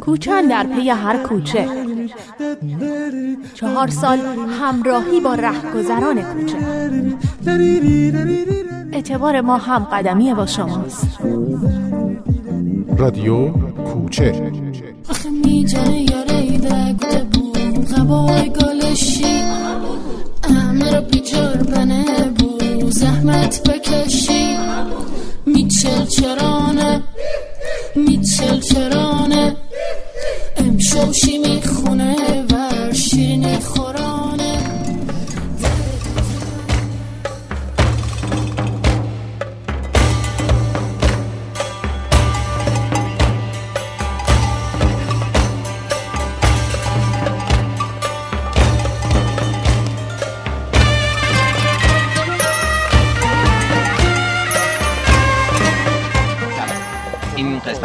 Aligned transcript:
کوچن 0.00 0.42
در 0.46 0.66
پی 0.66 0.90
هر 0.90 1.16
کوچه. 1.16 1.68
چهار 3.54 3.88
سال 3.88 4.18
همراهی 4.60 5.20
با 5.20 5.34
رهگذران 5.34 6.22
کوچه. 6.22 6.56
اعتبار 8.92 9.40
ما 9.40 9.56
هم 9.56 9.84
قدمیه 9.84 10.34
با 10.34 10.46
شماست. 10.46 11.18
رادیو 12.96 13.48
کوچه. 13.84 14.52
زحمت 22.90 23.68
بکشی. 23.68 24.56
میچل 25.58 26.06
چرانه 26.06 27.02
میچل 27.96 28.60
چرانه 28.60 29.56
امشوشی 30.56 31.38
می‌خونه؟ 31.38 32.16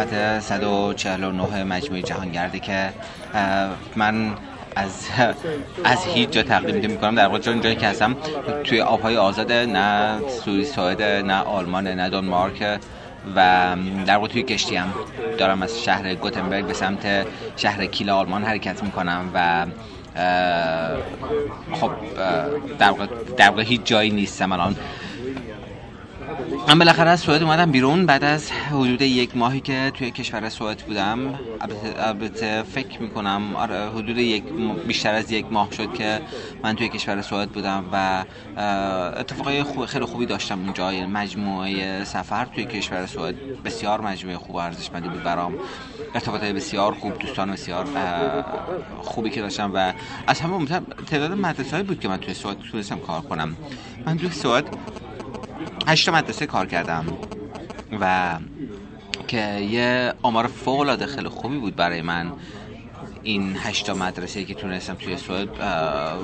قسمت 0.03 0.39
149 0.39 1.63
مجموعه 1.63 2.01
جهانگرده 2.01 2.59
که 2.59 2.89
من 3.95 4.33
از 4.75 5.07
از 5.83 6.05
هیچ 6.05 6.29
جا 6.29 6.43
تقدیم 6.43 6.75
نمی 6.75 6.97
کنم 6.97 7.15
در 7.15 7.27
واقع 7.27 7.39
چون 7.39 7.61
جایی 7.61 7.75
که 7.75 7.87
هستم 7.87 8.15
توی 8.63 8.81
آبهای 8.81 9.17
آزاد 9.17 9.51
نه 9.51 10.19
سوئیس 10.27 10.75
سوئد 10.75 11.01
نه 11.01 11.33
آلمان 11.33 11.87
نه 11.87 12.09
دانمارک 12.09 12.79
و 13.35 13.75
در 14.05 14.15
واقع 14.15 14.27
توی 14.27 14.43
کشتی 14.43 14.75
هم 14.75 14.93
دارم 15.37 15.61
از 15.61 15.83
شهر 15.83 16.15
گوتنبرگ 16.15 16.65
به 16.65 16.73
سمت 16.73 17.27
شهر 17.57 17.85
کیل 17.85 18.09
آلمان 18.09 18.43
حرکت 18.43 18.83
می 18.83 18.91
کنم 18.91 19.29
و 19.33 19.65
خب 21.73 21.91
در 22.79 22.89
واقع 22.89 23.05
در 23.37 23.49
واقع 23.49 23.63
هیچ 23.63 23.81
جایی 23.83 24.11
نیستم 24.11 24.51
الان. 24.51 24.75
من 26.67 26.79
بالاخره 26.79 27.09
از 27.09 27.19
سوئد 27.19 27.43
اومدم 27.43 27.71
بیرون. 27.71 28.05
بعد 28.05 28.23
از 28.23 28.51
حدود 28.51 29.01
یک 29.01 29.37
ماهی 29.37 29.59
که 29.59 29.91
توی 29.93 30.11
کشور 30.11 30.49
سوئد 30.49 30.77
بودم 30.77 31.39
البته- 31.99 32.63
فکر 32.63 33.01
می‌کنم 33.01 33.55
آره 33.55 33.89
حدود 33.89 34.17
یک 34.17 34.43
بیشتر 34.87 35.13
از 35.13 35.31
یک 35.31 35.45
ماه 35.51 35.71
شد 35.71 35.93
که 35.93 36.21
من 36.63 36.75
توی 36.75 36.89
کشور 36.89 37.21
سوئد 37.21 37.49
بودم 37.49 37.85
و 37.93 38.23
اتفاقای 39.19 39.63
خیلی 39.87 40.05
خوبی 40.05 40.25
داشتم 40.25 40.59
اونجا. 40.59 40.93
یعنی 40.93 41.11
مجموعه 41.11 42.03
سفر 42.03 42.45
توی 42.45 42.65
کشور 42.65 43.05
سوئد 43.05 43.35
بسیار 43.65 44.01
مجموعه 44.01 44.37
خوب 44.37 44.55
ارزشمندی 44.55 45.09
بود 45.09 45.23
برام. 45.23 45.53
ارتباطات 46.15 46.51
بسیار 46.51 46.93
خوب 46.93 47.19
دوستان 47.19 47.51
بسیار 47.51 47.85
خوبی 49.01 49.29
که 49.29 49.41
داشتم 49.41 49.71
و 49.73 49.93
از 50.27 50.41
همه 50.41 50.53
مهمتر 50.53 50.81
تعداد 51.11 51.31
مدرسه 51.31 51.83
بود 51.83 51.99
که 51.99 52.07
من 52.07 52.17
توی 52.17 52.33
سوئد 52.33 52.57
تونستم 52.71 52.99
کار 52.99 53.21
کنم. 53.21 53.55
من 54.05 54.17
توی 54.17 54.29
سوئد 54.31 54.65
هشت 55.87 56.09
مدرسه 56.09 56.45
کار 56.45 56.65
کردم 56.67 57.05
و 57.99 58.39
که 59.27 59.59
یه 59.59 60.13
آمار 60.21 60.47
فوق 60.47 60.79
العاده 60.79 61.05
خیلی 61.05 61.29
خوبی 61.29 61.57
بود 61.59 61.75
برای 61.75 62.01
من. 62.01 62.33
این 63.23 63.57
هشتا 63.63 63.93
مدرسه 63.93 64.45
که 64.45 64.53
تونستم 64.53 64.93
توی 64.93 65.17
سوئد 65.17 65.49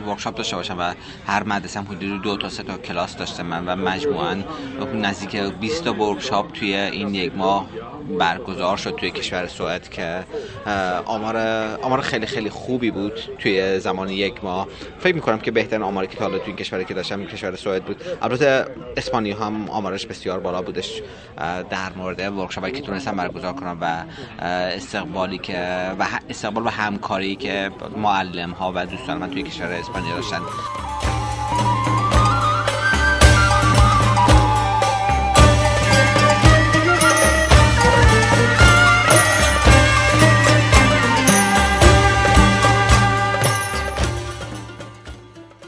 ورکشاپ 0.07 0.35
داشته 0.35 0.55
باشم 0.55 0.79
و 0.79 0.93
هر 1.27 1.43
مدرسه 1.43 1.81
حدود 1.81 2.21
دو 2.21 2.37
تا 2.37 2.49
سه 2.49 2.63
تا 2.63 2.77
کلاس 2.77 3.17
داشته 3.17 3.43
من 3.43 3.65
و 3.65 3.75
مجموعا 3.75 4.35
نزدیک 4.93 5.35
20 5.35 5.83
تا 5.83 5.93
ورکشاپ 5.93 6.51
توی 6.51 6.75
این 6.75 7.15
یک 7.15 7.35
ماه 7.35 7.67
برگزار 8.19 8.77
شد 8.77 8.95
توی 8.95 9.11
کشور 9.11 9.47
سوئد 9.47 9.89
که 9.89 10.25
آمار 11.05 11.37
آمار 11.81 12.01
خیلی 12.01 12.25
خیلی 12.25 12.49
خوبی 12.49 12.91
بود 12.91 13.13
توی 13.39 13.79
زمان 13.79 14.09
یک 14.09 14.43
ماه. 14.43 14.67
فکر 14.99 15.15
می‌کنم 15.15 15.39
که 15.39 15.51
بهترین 15.51 15.81
آماری 15.81 16.07
که 16.07 16.19
حالا 16.19 16.37
توی 16.37 16.47
این 16.47 16.55
کشوری 16.55 16.85
که 16.85 16.93
داشتم 16.93 17.25
کشور 17.25 17.55
سوئد 17.55 17.85
بود. 17.85 18.01
البته 18.21 18.65
اسپانیا 18.97 19.37
هم 19.37 19.69
آمارش 19.69 20.05
بسیار 20.05 20.39
بالا 20.39 20.61
بودش 20.61 21.01
در 21.69 21.93
مورد 21.95 22.37
ورکشاپی 22.37 22.71
که 22.71 22.81
تونستم 22.81 23.15
برگزار 23.15 23.53
کنم 23.53 23.77
و 23.81 24.03
استقبالی 24.45 25.37
که 25.37 25.91
و 25.99 26.07
استقبال 26.29 26.65
و 26.65 26.69
همکاری 26.89 27.35
که 27.35 27.71
معلم 27.97 28.51
ها 28.51 28.71
و 28.75 28.85
دوستان 28.85 29.17
من 29.17 29.29
توی 29.29 29.43
کشور 29.43 29.65
اسپانیا 29.65 30.15
داشتن. 30.15 30.39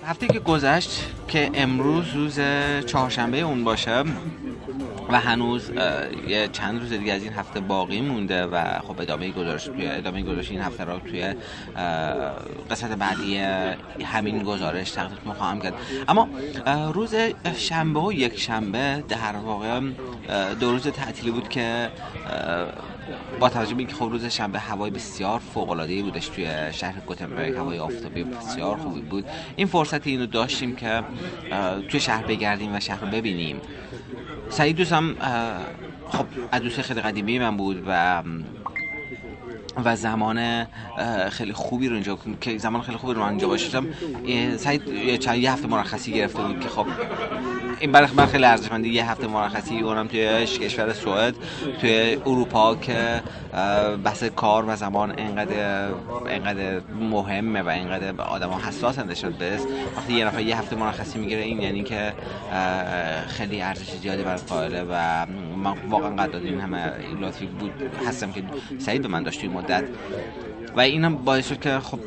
هفته 0.06 0.28
که 0.28 0.40
گذشت 0.40 0.90
که 1.32 1.50
امروز 1.54 2.06
روز 2.14 2.40
چهارشنبه 2.86 3.40
اون 3.40 3.64
باشه 3.64 4.04
و 5.10 5.20
هنوز 5.20 5.72
یه 6.28 6.48
چند 6.48 6.80
روز 6.80 6.90
دیگه 6.90 7.14
از 7.14 7.24
این 7.24 7.34
هفته 7.34 7.60
باقی 7.60 8.02
مونده 8.02 8.46
و 8.46 8.80
خب 8.80 9.02
ادامه 9.02 9.32
گزارش 9.32 9.64
توی 9.64 9.88
ادامه 9.88 10.22
گزارش 10.22 10.52
این 10.52 10.62
هفته 10.62 10.84
رو 10.84 11.00
توی 11.00 11.34
قسمت 12.72 12.92
بعدی 12.92 13.38
همین 14.06 14.44
گزارش 14.44 14.92
تقدیم 14.92 15.34
خواهم 15.34 15.62
کرد. 15.62 15.74
اما 16.08 16.30
روز 16.94 17.16
شنبه 17.58 18.00
و 18.00 18.14
یک 18.14 18.40
شنبه 18.40 19.04
در 19.10 19.36
واقع 19.36 19.80
دو 20.60 20.72
روز 20.72 20.88
تعطیلی 20.88 21.32
بود 21.32 21.50
که 21.50 21.90
با 23.40 23.50
توجه 23.50 23.74
به 23.74 23.80
اینکه 23.80 23.96
خب 23.96 24.06
روز 24.12 24.26
شنبه 24.26 24.60
هوای 24.60 24.92
بسیار 24.92 25.40
فوق 25.40 25.70
العاده 25.70 26.04
بودش 26.04 26.28
توی 26.28 26.48
شهر 26.72 27.00
گوتنبرگ 27.00 27.56
هوای 27.56 27.80
آفتابی 27.80 28.24
بسیار 28.24 28.78
خوبی 28.78 29.02
بود. 29.02 29.26
این 29.56 29.68
فرصت 29.68 30.08
اینو 30.08 30.26
داشتیم 30.26 30.76
که 30.76 31.04
توی 31.90 32.00
شهر 32.00 32.24
بگردیم 32.24 32.76
و 32.76 32.80
شهر 32.80 33.02
رو 33.02 33.08
ببینیم. 33.08 33.62
سعید 34.50 34.76
دوستم 34.76 35.16
خب 36.10 36.26
از 36.52 36.62
دوست 36.62 36.82
خیلی 36.82 37.02
قدیمی 37.02 37.40
من 37.40 37.58
بود 37.58 37.84
و 37.88 38.24
و 39.86 39.96
زمان 39.96 40.68
خیلی 41.30 41.54
خوبی 41.54 41.88
رو 41.88 41.94
اینجا 41.94 42.18
که 42.42 42.58
زمان 42.58 42.82
خیلی 42.82 42.98
خوبی 42.98 43.14
رو 43.14 43.24
اینجا 43.24 43.48
باشم 43.48 43.86
سعید 44.58 44.88
یه 44.88 45.18
چند 45.18 45.38
یه 45.38 45.52
هفته 45.52 45.68
مرخصی 45.68 46.12
گرفته 46.12 46.44
بود 46.44 46.60
که 46.60 46.70
خب 46.70 46.86
این 47.82 47.92
برای 47.92 48.10
من 48.16 48.26
خیلی 48.26 48.46
ارزشمنده 48.46 48.88
یه 48.88 49.12
هفته 49.12 49.28
مرخصی 49.28 49.80
اونم 49.80 50.08
توی 50.08 50.46
کشور 50.46 50.94
سوئد 50.94 51.36
توی 51.82 52.18
اروپا 52.26 52.76
که 52.76 53.22
بحث 54.04 54.24
کار 54.24 54.66
و 54.68 54.76
زمان 54.76 55.14
انقدر 55.18 55.90
انقدر 56.30 56.82
مهمه 57.00 57.62
و 57.62 57.68
انقدر 57.68 58.14
ها 58.46 58.60
حساس 58.68 59.00
نشد 59.00 59.34
به 59.34 59.60
وقتی 59.98 60.14
یه 60.14 60.26
نفر 60.26 60.42
یه 60.42 60.58
هفته 60.60 60.76
مرخصی 60.76 61.20
می‌گیره 61.20 61.42
این 61.42 61.62
یعنی 61.62 61.84
که 61.84 62.14
خیلی 63.28 63.62
ارزش 63.62 63.92
زیادی 63.92 64.24
برای 64.24 64.42
قائله 64.50 64.84
و 64.84 65.26
من 65.64 65.74
واقعا 65.90 66.16
قدر 66.16 66.40
این 66.40 66.62
همه 66.62 66.92
لطفی 67.22 67.46
بود 67.46 67.72
هستم 68.08 68.32
که 68.32 68.44
سعید 68.80 69.02
به 69.02 69.08
من 69.08 69.24
داشت 69.24 69.44
مدت. 69.62 69.84
و 70.76 70.80
اینم 70.80 71.16
باعث 71.16 71.50
شد 71.50 71.60
که 71.60 71.80
خب 71.80 72.00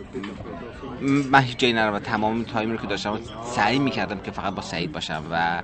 من 1.05 1.41
هیچ 1.41 1.59
جایی 1.59 1.73
نرم 1.73 1.95
و 1.95 1.99
تمام 1.99 2.45
تایمی 2.45 2.73
رو 2.73 2.79
که 2.79 2.87
داشتم 2.87 3.21
سعی 3.43 3.79
می‌کردم 3.79 4.19
که 4.19 4.31
فقط 4.31 4.55
با 4.55 4.63
سعید 4.63 4.93
باشم 4.93 5.23
و 5.31 5.63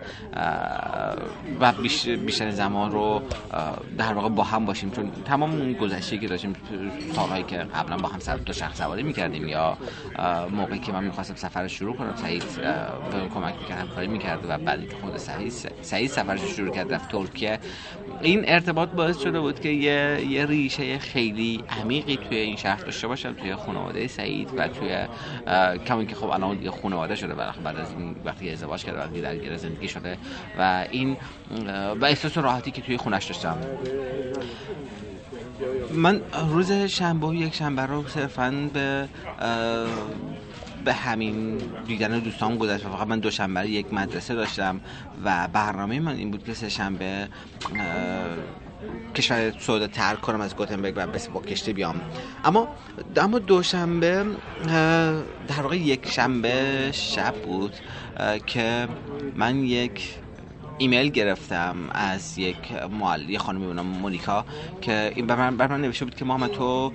و 1.60 1.72
بیش- 1.72 2.08
بیشتر 2.08 2.50
زمان 2.50 2.92
رو 2.92 3.22
در 3.98 4.12
واقع 4.12 4.28
با 4.28 4.44
هم 4.44 4.64
باشیم. 4.64 4.90
چون 4.90 5.10
تمام 5.24 5.50
اون 5.50 5.72
گذشته 5.72 6.18
که 6.18 6.28
داشتیم 6.28 6.52
سالهایی 7.14 7.44
که 7.44 7.56
قبلا 7.56 7.96
با 7.96 8.08
هم 8.08 8.18
سر 8.18 8.36
دو 8.36 8.52
شخص 8.52 8.78
سواری 8.78 9.02
می‌کردیم 9.02 9.48
یا 9.48 9.78
موقعی 10.50 10.78
که 10.78 10.92
من 10.92 11.04
می‌خواستم 11.04 11.34
سفر 11.34 11.62
رو 11.62 11.68
شروع 11.68 11.96
کنم 11.96 12.16
سعید 12.16 12.44
به 13.10 13.28
کمک 13.34 13.54
می‌کرد 13.60 13.78
همکاری 13.78 14.06
می‌کرد 14.06 14.44
و 14.48 14.58
بعد 14.58 14.88
که 14.88 14.96
خود 15.02 15.16
سعید 15.16 15.52
سعید 15.82 16.10
سفرش 16.10 16.40
رو 16.40 16.48
شروع 16.48 16.74
کرد 16.74 16.94
رفت 16.94 17.08
ترکیه. 17.08 17.58
این 18.22 18.44
ارتباط 18.46 18.88
باعث 18.88 19.18
شده 19.18 19.40
بود 19.40 19.60
که 19.60 19.68
یه, 19.68 20.26
یه 20.28 20.46
ریشه 20.46 20.98
خیلی 20.98 21.64
عمیقی 21.80 22.16
توی 22.16 22.38
این 22.38 22.56
شهر 22.56 22.84
داشته 22.84 23.08
باشم 23.08 23.32
توی 23.32 23.54
خانواده 23.54 24.06
سعید 24.08 24.48
و 24.56 24.68
توی 24.68 25.06
کما 25.86 26.04
که 26.04 26.14
خب 26.14 26.30
الان 26.30 26.56
دیگه 26.56 26.70
خانواده 26.70 27.16
شده 27.16 27.34
بعد 27.34 27.78
از 27.78 27.90
این 27.98 28.16
وقتی 28.24 28.50
ازدواج 28.50 28.84
کرده 28.84 28.98
وقتی 28.98 29.20
درگیر 29.20 29.56
زندگی 29.56 29.88
شده 29.88 30.18
و 30.58 30.86
این 30.90 31.16
و 32.00 32.04
احساس 32.04 32.38
راحتی 32.38 32.70
که 32.70 32.82
توی 32.82 32.96
خونش 32.96 33.24
داشتم. 33.24 33.58
من 35.94 36.20
روز 36.48 36.72
شنبه 36.72 37.26
و 37.26 37.34
یک 37.34 37.54
شنبه 37.54 37.82
رو 37.82 38.08
صرفا 38.08 38.70
به 38.72 39.08
به 40.84 40.92
همین 40.92 41.58
دیدن 41.86 42.18
دوستان 42.18 42.56
گذشت. 42.56 42.84
فقط 42.84 43.06
من 43.06 43.18
دوشنبه 43.18 43.68
یک 43.68 43.94
مدرسه 43.94 44.34
داشتم 44.34 44.80
و 45.24 45.48
برنامه 45.52 46.00
من 46.00 46.16
این 46.16 46.30
بود 46.30 46.44
که 46.44 46.54
سه 46.54 46.68
شنبه 46.68 47.28
کشور 49.14 49.52
سودا 49.58 49.86
ترک 49.86 50.20
کنم 50.20 50.40
از 50.40 50.56
گوتنبرگ 50.56 50.94
و 50.96 51.06
با 51.34 51.40
کشتی 51.40 51.72
بیام. 51.72 52.00
اما 52.44 52.68
اما 53.16 53.38
دوشنبه 53.38 54.24
در 55.48 55.62
واقع 55.62 55.76
یک 55.76 56.08
شنبه 56.08 56.88
شب 56.92 57.34
بود 57.34 57.72
که 58.46 58.88
من 59.36 59.64
یک 59.64 60.14
ایمیل 60.80 61.08
گرفتم 61.08 61.76
از 61.90 62.38
یک 62.38 62.56
معلم 63.00 63.38
خانمی 63.38 63.66
به 63.66 63.82
مونیکا 63.82 64.44
که 64.80 65.12
این 65.14 65.26
بر 65.26 65.36
من, 65.36 65.56
بر 65.56 65.66
من 65.66 65.80
نوشته 65.80 66.04
بود 66.04 66.14
که 66.14 66.24
محمد 66.24 66.50
تو 66.50 66.92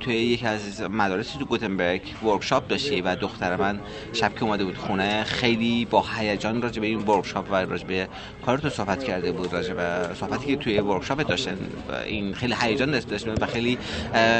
توی 0.00 0.14
یکی 0.14 0.46
از 0.46 0.82
مدارس 0.82 1.32
تو 1.32 1.44
گوتنبرگ 1.44 2.02
workshop 2.24 2.68
داشتی 2.68 3.00
و 3.00 3.16
دختر 3.16 3.56
من 3.56 3.80
شب 4.12 4.34
که 4.34 4.42
اومده 4.42 4.64
بود 4.64 4.76
خونه 4.76 5.24
خیلی 5.24 5.84
با 5.84 6.04
هیجان 6.18 6.62
راجع 6.62 6.80
به 6.80 6.86
این 6.86 6.98
workshop 6.98 7.52
و 7.52 7.54
راجع 7.54 7.86
به 7.86 8.08
کار 8.46 8.58
تو 8.58 8.70
صحبت 8.70 9.04
کرده 9.04 9.32
بود 9.32 9.52
راجع 9.52 9.74
به 9.74 10.14
صحبتی 10.14 10.46
که 10.46 10.56
توی 10.56 10.80
workshop 10.80 11.26
داشتن 11.26 11.58
این 12.06 12.34
خیلی 12.34 12.54
هیجان 12.60 12.90
داشت 12.90 13.28
و 13.28 13.46
خیلی 13.46 13.78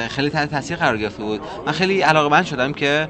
خیلی 0.09 0.31
تحت 0.31 0.51
تاثیر 0.51 0.77
قرار 0.77 0.99
گرفته 0.99 1.23
بود. 1.23 1.41
من 1.67 1.73
خیلی 1.73 2.01
علاقه 2.01 2.45
شدم 2.45 2.73
که 2.73 3.09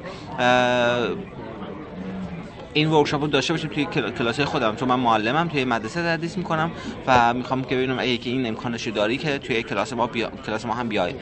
این 2.73 2.89
ورکشاپ 2.89 3.21
رو 3.21 3.27
داشته 3.27 3.53
باشیم 3.53 3.69
توی 3.69 3.85
کلاس 3.85 4.39
خودم. 4.39 4.75
چون 4.75 4.89
من 4.89 4.99
معلمم 4.99 5.47
توی 5.47 5.65
مدرسه 5.65 6.01
تدریس 6.01 6.37
می‌کنم 6.37 6.71
و 7.07 7.33
می‌خوام 7.33 7.63
که 7.63 7.75
ببینم 7.75 7.99
اگه 7.99 8.19
این 8.23 8.45
امکانش 8.45 8.87
داری 8.87 9.17
که 9.17 9.37
توی 9.37 9.63
کلاس 9.63 9.93
ما 9.93 10.07
بیا... 10.07 10.31
کلاس 10.45 10.65
ما 10.65 10.73
هم 10.73 10.87
بیای. 10.87 11.13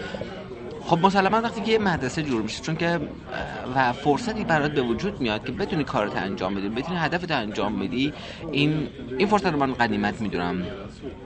خب 0.90 1.00
مسلما 1.06 1.42
وقتی 1.42 1.62
که 1.62 1.72
یه 1.72 1.78
مدرسه 1.78 2.24
جور 2.24 2.42
میشه 2.42 2.62
چون 2.62 2.76
که 2.76 3.00
و 3.76 3.94
فرصتی 3.94 4.44
برات 4.44 4.72
به 4.72 4.82
وجود 4.82 5.22
میاد 5.22 5.46
که 5.46 5.52
بتونی 5.52 5.84
کارت 5.84 6.18
انجام 6.18 6.56
بدی 6.56 6.70
بتونی 6.70 6.98
هدفت 6.98 7.32
انجام 7.32 7.80
بدی 7.80 8.14
این 8.52 8.88
این 9.18 9.28
فرصت 9.28 9.46
رو 9.46 9.60
من 9.60 9.74
قدیمت 9.74 10.22
می‌دونم. 10.22 10.64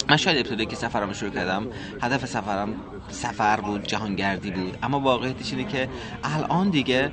من 0.09 0.17
شاید 0.17 0.37
ابتدایی 0.37 0.65
که 0.65 0.75
سفرم 0.75 1.13
شروع 1.13 1.31
کردم 1.31 1.67
هدف 2.01 2.25
سفرم 2.25 2.73
سفر 3.09 3.61
بود 3.61 3.83
جهانگردی 3.83 4.51
بود. 4.51 4.77
اما 4.83 4.99
واقعیتش 4.99 5.53
اینه 5.53 5.71
که 5.71 5.89
الان 6.23 6.69
دیگه 6.69 7.11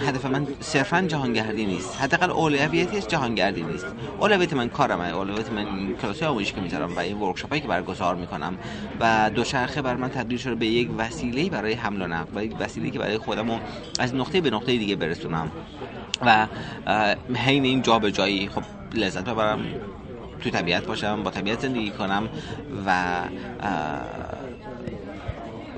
هدف 0.00 0.24
من 0.24 0.46
صرفا 0.60 1.02
جهانگردی 1.02 1.66
نیست. 1.66 2.00
حداقل 2.00 2.30
اولویتش 2.30 3.06
جهانگردی 3.06 3.62
نیست. 3.62 3.86
اولویت 4.20 4.52
من 4.52 4.68
کارم 4.68 5.00
اولویت 5.00 5.52
من 5.52 5.94
کلاس 6.02 6.22
آموزشی 6.22 6.54
که 6.54 6.60
می‌ذارم 6.60 6.96
و 6.96 6.98
این 6.98 7.18
ورکشاپایی 7.18 7.60
که 7.60 7.68
برگزار 7.68 8.14
می‌کنم. 8.14 8.58
و 9.00 9.30
دوچرخه 9.34 9.82
بر 9.82 9.96
من 9.96 10.08
تبدیل 10.08 10.38
شده 10.38 10.54
به 10.54 10.66
یک 10.66 10.90
وسیله 10.98 11.50
برای 11.50 11.65
حمل 11.74 12.02
و 12.02 12.06
نقل 12.06 12.52
و 12.52 12.62
وسیله 12.62 12.90
که 12.90 12.98
برای 12.98 13.18
خودم 13.18 13.60
از 13.98 14.14
نقطه 14.14 14.40
به 14.40 14.50
نقطه 14.50 14.66
دیگه 14.66 14.96
برسونم. 14.96 15.50
و 16.26 16.46
حین 17.34 17.64
این 17.64 17.82
جابجایی 17.82 18.48
خب 18.48 18.62
لذت 18.94 19.24
ببرم 19.24 19.60
توی 20.40 20.52
طبیعت 20.52 20.86
باشم 20.86 21.22
با 21.22 21.30
طبیعت 21.30 21.60
زندگی 21.60 21.90
کنم 21.90 22.28
و 22.86 23.20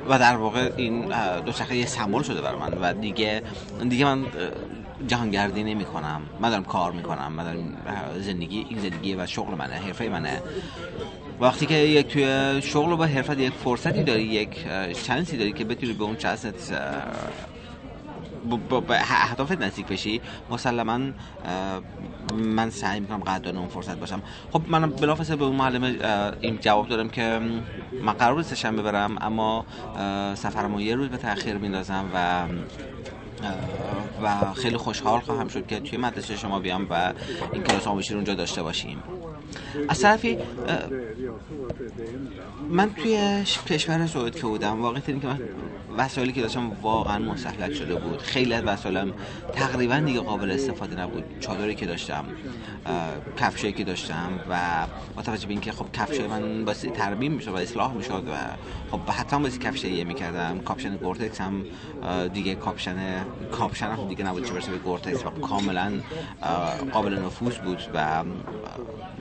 و 0.08 0.18
در 0.18 0.36
واقع 0.36 0.72
این 0.76 1.12
دو 1.46 1.74
یه 1.74 1.86
سمبل 1.86 2.22
شده 2.22 2.40
بر 2.40 2.54
من 2.54 2.74
و 2.74 2.92
دیگه 2.92 3.42
دیگه 3.88 4.04
من 4.04 4.26
جهانگردی 5.06 5.62
نمی 5.62 5.84
کنم 5.84 6.22
من 6.40 6.50
دارم 6.50 6.64
کار 6.64 6.92
می‌کنم 6.92 7.32
من 7.32 7.44
دارم 7.44 7.76
زندگی 8.20 8.66
این 8.68 8.78
زندگی 8.78 9.14
و 9.14 9.26
شغل 9.26 9.54
منه 9.54 9.74
حرفه 9.74 10.08
منه. 10.08 10.42
وقتی 11.40 11.66
که 11.66 11.74
یک 11.74 12.06
توی 12.06 12.62
شغل 12.62 12.92
و 12.92 12.96
با 12.96 13.04
حرفت 13.04 13.38
یک 13.38 13.52
فرصتی 13.52 14.02
داری 14.02 14.22
یک 14.22 14.66
چانسی 15.06 15.36
داری 15.36 15.52
که 15.52 15.64
بتونی 15.64 15.92
به 15.92 16.04
اون 16.04 16.16
چانست 16.16 16.72
به 18.88 18.96
اهدافت 19.00 19.62
نزدیک 19.62 19.86
بشی 19.86 20.20
مسلما 20.50 21.00
من 22.34 22.70
سعی 22.70 23.00
می‌کنم 23.00 23.18
قدردان 23.18 23.56
اون 23.56 23.68
فرصت 23.68 23.96
باشم. 23.96 24.22
خب 24.52 24.62
من 24.68 24.90
بلافاصله 24.90 25.36
به 25.36 25.44
اون 25.44 25.56
معلم 25.56 25.84
این 26.40 26.58
جواب 26.60 26.88
دادم 26.88 27.08
که 27.08 27.40
من 28.02 28.12
قرار 28.12 28.42
سشنبه 28.42 28.82
برم 28.82 29.16
اما 29.20 29.66
سفرمو 30.34 30.80
یه 30.80 30.94
روز 30.94 31.08
به 31.08 31.16
تاخیر 31.16 31.54
میندازم 31.54 32.04
و 32.14 32.42
و 34.22 34.54
خیلی 34.54 34.76
خوشحال 34.76 35.20
خواهم 35.20 35.48
شد 35.48 35.66
که 35.66 35.80
توی 35.80 35.98
مدرسه 35.98 36.36
شما 36.36 36.60
بیام 36.60 36.86
و 36.90 37.12
این 37.52 37.62
کلاس 37.62 37.86
آموزشی 37.86 38.10
رو 38.10 38.16
اونجا 38.16 38.34
داشته 38.34 38.62
باشیم. 38.62 39.02
از 39.88 40.00
طرفی 40.00 40.38
من 42.70 42.94
توی 42.94 43.44
کشور 43.68 44.06
سعود 44.06 44.34
که 44.34 44.42
بودم 44.42 44.82
واقعی 44.82 45.00
که 45.00 45.26
من 45.26 45.40
وسایلی 45.98 46.32
که 46.32 46.40
داشتم 46.42 46.72
واقعا 46.82 47.18
شده 47.74 47.94
بود. 47.94 48.18
خیلی 48.18 48.54
از 48.54 48.64
وسایلم 48.64 49.12
تقریبا 49.52 49.98
دیگه 49.98 50.20
قابل 50.20 50.50
استفاده 50.50 51.00
نبود. 51.00 51.24
چادری 51.40 51.74
که 51.74 51.86
داشتم 51.86 52.24
کفشی 53.36 53.72
که 53.72 53.84
داشتم 53.84 54.40
و 54.50 54.86
با 55.16 55.22
توجه 55.22 55.46
به 55.46 55.52
اینکه 55.52 55.72
خب 55.72 55.86
کفش 55.92 56.20
من 56.20 56.64
باید 56.64 56.92
ترمیم 56.92 57.32
می‌شد 57.32 57.48
و 57.48 57.56
اصلاح 57.56 57.94
می‌شد 57.94 58.24
و 58.28 58.34
خب 58.90 59.10
حتی 59.10 59.38
باید 59.38 59.58
کفشی 59.58 60.04
می‌کردم. 60.04 60.58
کاپشن 60.58 60.96
Gore-Tex 60.96 61.40
هم 61.40 61.64
دیگه 62.32 62.54
کاپشن 62.54 63.24
کاپشن 63.52 63.86
هم 63.86 64.08
دیگه 64.08 64.24
نبود 64.24 64.44
چه 64.44 64.52
برسه 64.52 64.70
به 64.70 64.78
Gore-Tex 64.78 65.26
و 65.26 65.30
کاملا 65.30 65.92
قابل 66.92 67.18
نفوذ 67.18 67.56
بود 67.56 67.82
و 67.94 68.24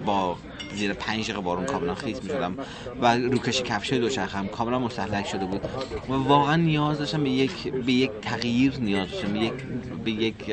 با 0.06 0.36
زیر 0.74 0.94
پنج 0.94 1.24
دقیقه 1.24 1.42
بارون 1.42 1.66
کاملا 1.66 1.96
خیس 1.96 2.24
می 2.24 2.30
شدم 2.30 2.58
و 3.02 3.18
روکش 3.18 3.64
کفشه 3.64 3.98
دوچرخم 3.98 4.48
کاملا 4.48 4.80
مستحلک 4.80 5.28
شده 5.28 5.46
بود 5.46 5.62
و 6.10 6.14
واقعا 6.14 6.56
نیاز 6.56 7.00
داشتم 7.00 7.24
به 7.24 7.30
یک 7.30 7.74
به 7.74 7.92
یک 7.92 8.12
تغییر 8.22 8.80
نیاز 8.80 9.12
داشتم 9.12 9.34
به 9.34 9.40
یک 9.40 9.54
به 10.04 10.12
یک 10.12 10.46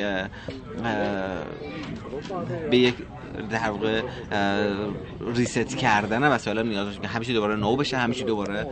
به 2.69 2.77
یک 2.77 2.95
در 3.49 3.69
واقع 3.69 4.01
ریست 5.35 5.77
کردن 5.77 6.23
وسایل 6.23 6.59
نیاز 6.59 6.85
داشتم 6.85 7.07
همیشه 7.07 7.33
دوباره 7.33 7.55
نو 7.55 7.75
بشه 7.75 7.97
همیشه 7.97 8.23
دوباره 8.23 8.67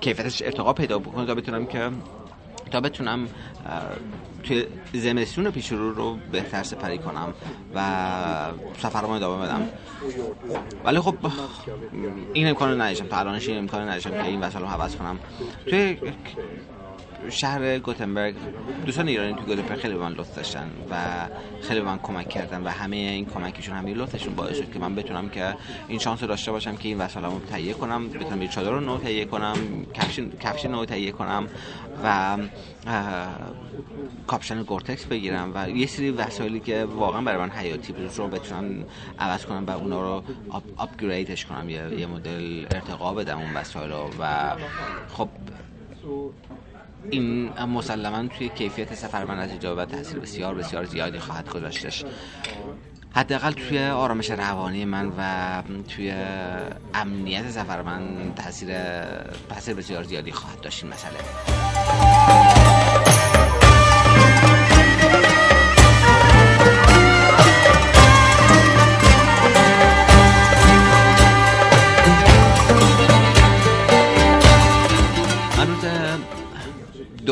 کیفیتش 0.00 0.42
ارتقا 0.42 0.72
پیدا 0.72 0.98
بکنه 0.98 1.26
تا 1.26 1.34
بتونم 1.34 1.66
که 1.66 1.90
تا 2.70 2.80
بتونم 2.80 3.28
توی 4.42 4.66
زمستون 4.92 5.50
پیش 5.50 5.72
رو 5.72 5.94
رو 5.94 6.18
بهتر 6.32 6.62
سپری 6.62 6.98
کنم 6.98 7.34
و 7.74 7.80
سفرمو 8.78 9.10
ادامه 9.10 9.44
بدم. 9.44 9.68
ولی 10.84 11.00
خب 11.00 11.14
این 12.32 12.48
امکان 12.48 12.70
رو 12.70 12.82
نداشتم. 12.82 13.06
تا 13.06 13.16
الانش 13.16 13.48
این 13.48 13.58
امکان 13.58 13.88
نداشتم 13.88 14.10
که 14.10 14.24
این 14.24 14.40
وسایل 14.40 14.64
رو 14.64 14.70
حوض 14.70 14.96
کنم. 14.96 15.18
توی 15.66 15.96
شهر 17.30 17.78
گوتنبرگ 17.78 18.34
دوستان 18.86 19.08
ایرانی 19.08 19.34
تو 19.34 19.40
گوتنبرگ 19.40 19.78
خیلی 19.78 19.94
به 19.94 20.00
من 20.00 20.12
لطف 20.12 20.36
داشتن 20.36 20.70
و 20.90 20.96
خیلی 21.62 21.80
به 21.80 21.86
من 21.86 21.98
کمک 21.98 22.28
کردن 22.28 22.64
و 22.64 22.68
همه 22.68 22.96
این 22.96 23.26
کمکشون 23.26 23.76
همه 23.76 23.94
لطفشون 23.94 24.34
باعث 24.34 24.56
شد 24.56 24.72
که 24.72 24.78
من 24.78 24.94
بتونم 24.94 25.28
که 25.28 25.54
این 25.88 25.98
شانس 25.98 26.22
رو 26.22 26.28
داشته 26.28 26.52
باشم 26.52 26.76
که 26.76 26.88
این 26.88 26.98
وسایلمو 26.98 27.40
تهیه 27.40 27.74
کنم 27.74 28.08
بتونم 28.08 28.42
یه 28.42 28.48
چادر 28.48 28.70
رو 28.70 28.80
نو 28.80 28.98
تهیه 28.98 29.24
کنم 29.24 29.56
کفش 30.40 30.64
نو 30.64 30.84
تهیه 30.84 31.12
کنم 31.12 31.46
و 32.04 32.38
کاپشن 34.26 34.62
Gore-Tex 34.62 35.04
بگیرم 35.04 35.52
و 35.54 35.70
یه 35.70 35.86
سری 35.86 36.10
وسایلی 36.10 36.60
که 36.60 36.84
واقعا 36.84 37.22
برای 37.22 37.38
من 37.38 37.50
حیاتی 37.50 37.92
بود 37.92 38.10
رو 38.16 38.28
بتونم 38.28 38.84
عوض 39.18 39.46
کنم 39.46 39.66
و 39.66 39.70
اونا 39.70 40.02
رو 40.02 40.22
upgrade 40.76 41.30
ش 41.30 41.46
کنم 41.46 41.70
یه, 41.70 42.00
یه 42.00 42.06
مدل 42.06 42.66
ارتقا 42.70 43.14
بدم 43.14 43.38
اون 43.38 43.54
وسایل 43.54 43.90
رو 43.90 44.10
و 44.20 44.56
خب 45.08 45.28
این 47.10 47.48
مسلما 47.48 48.28
توی 48.28 48.48
کیفیت 48.48 48.94
سفر 48.94 49.24
من 49.24 49.38
از 49.38 49.64
و 49.64 49.84
تاثیر 49.84 50.18
بسیار 50.18 50.54
بسیار 50.54 50.84
زیادی 50.84 51.18
خواهد 51.18 51.48
گذاشتش. 51.50 52.04
حداقل 53.14 53.52
توی 53.52 53.86
آرامش 53.86 54.30
روانی 54.30 54.84
من 54.84 55.12
و 55.18 55.62
توی 55.88 56.14
امنیت 56.94 57.50
سفر 57.50 57.82
من 57.82 58.32
تاثیر 58.36 58.68
تاثیر 59.48 59.74
بسیار 59.74 60.02
زیادی 60.02 60.32
خواهد 60.32 60.60
داشت 60.60 60.84
این 60.84 60.92
مسئله. 60.92 62.67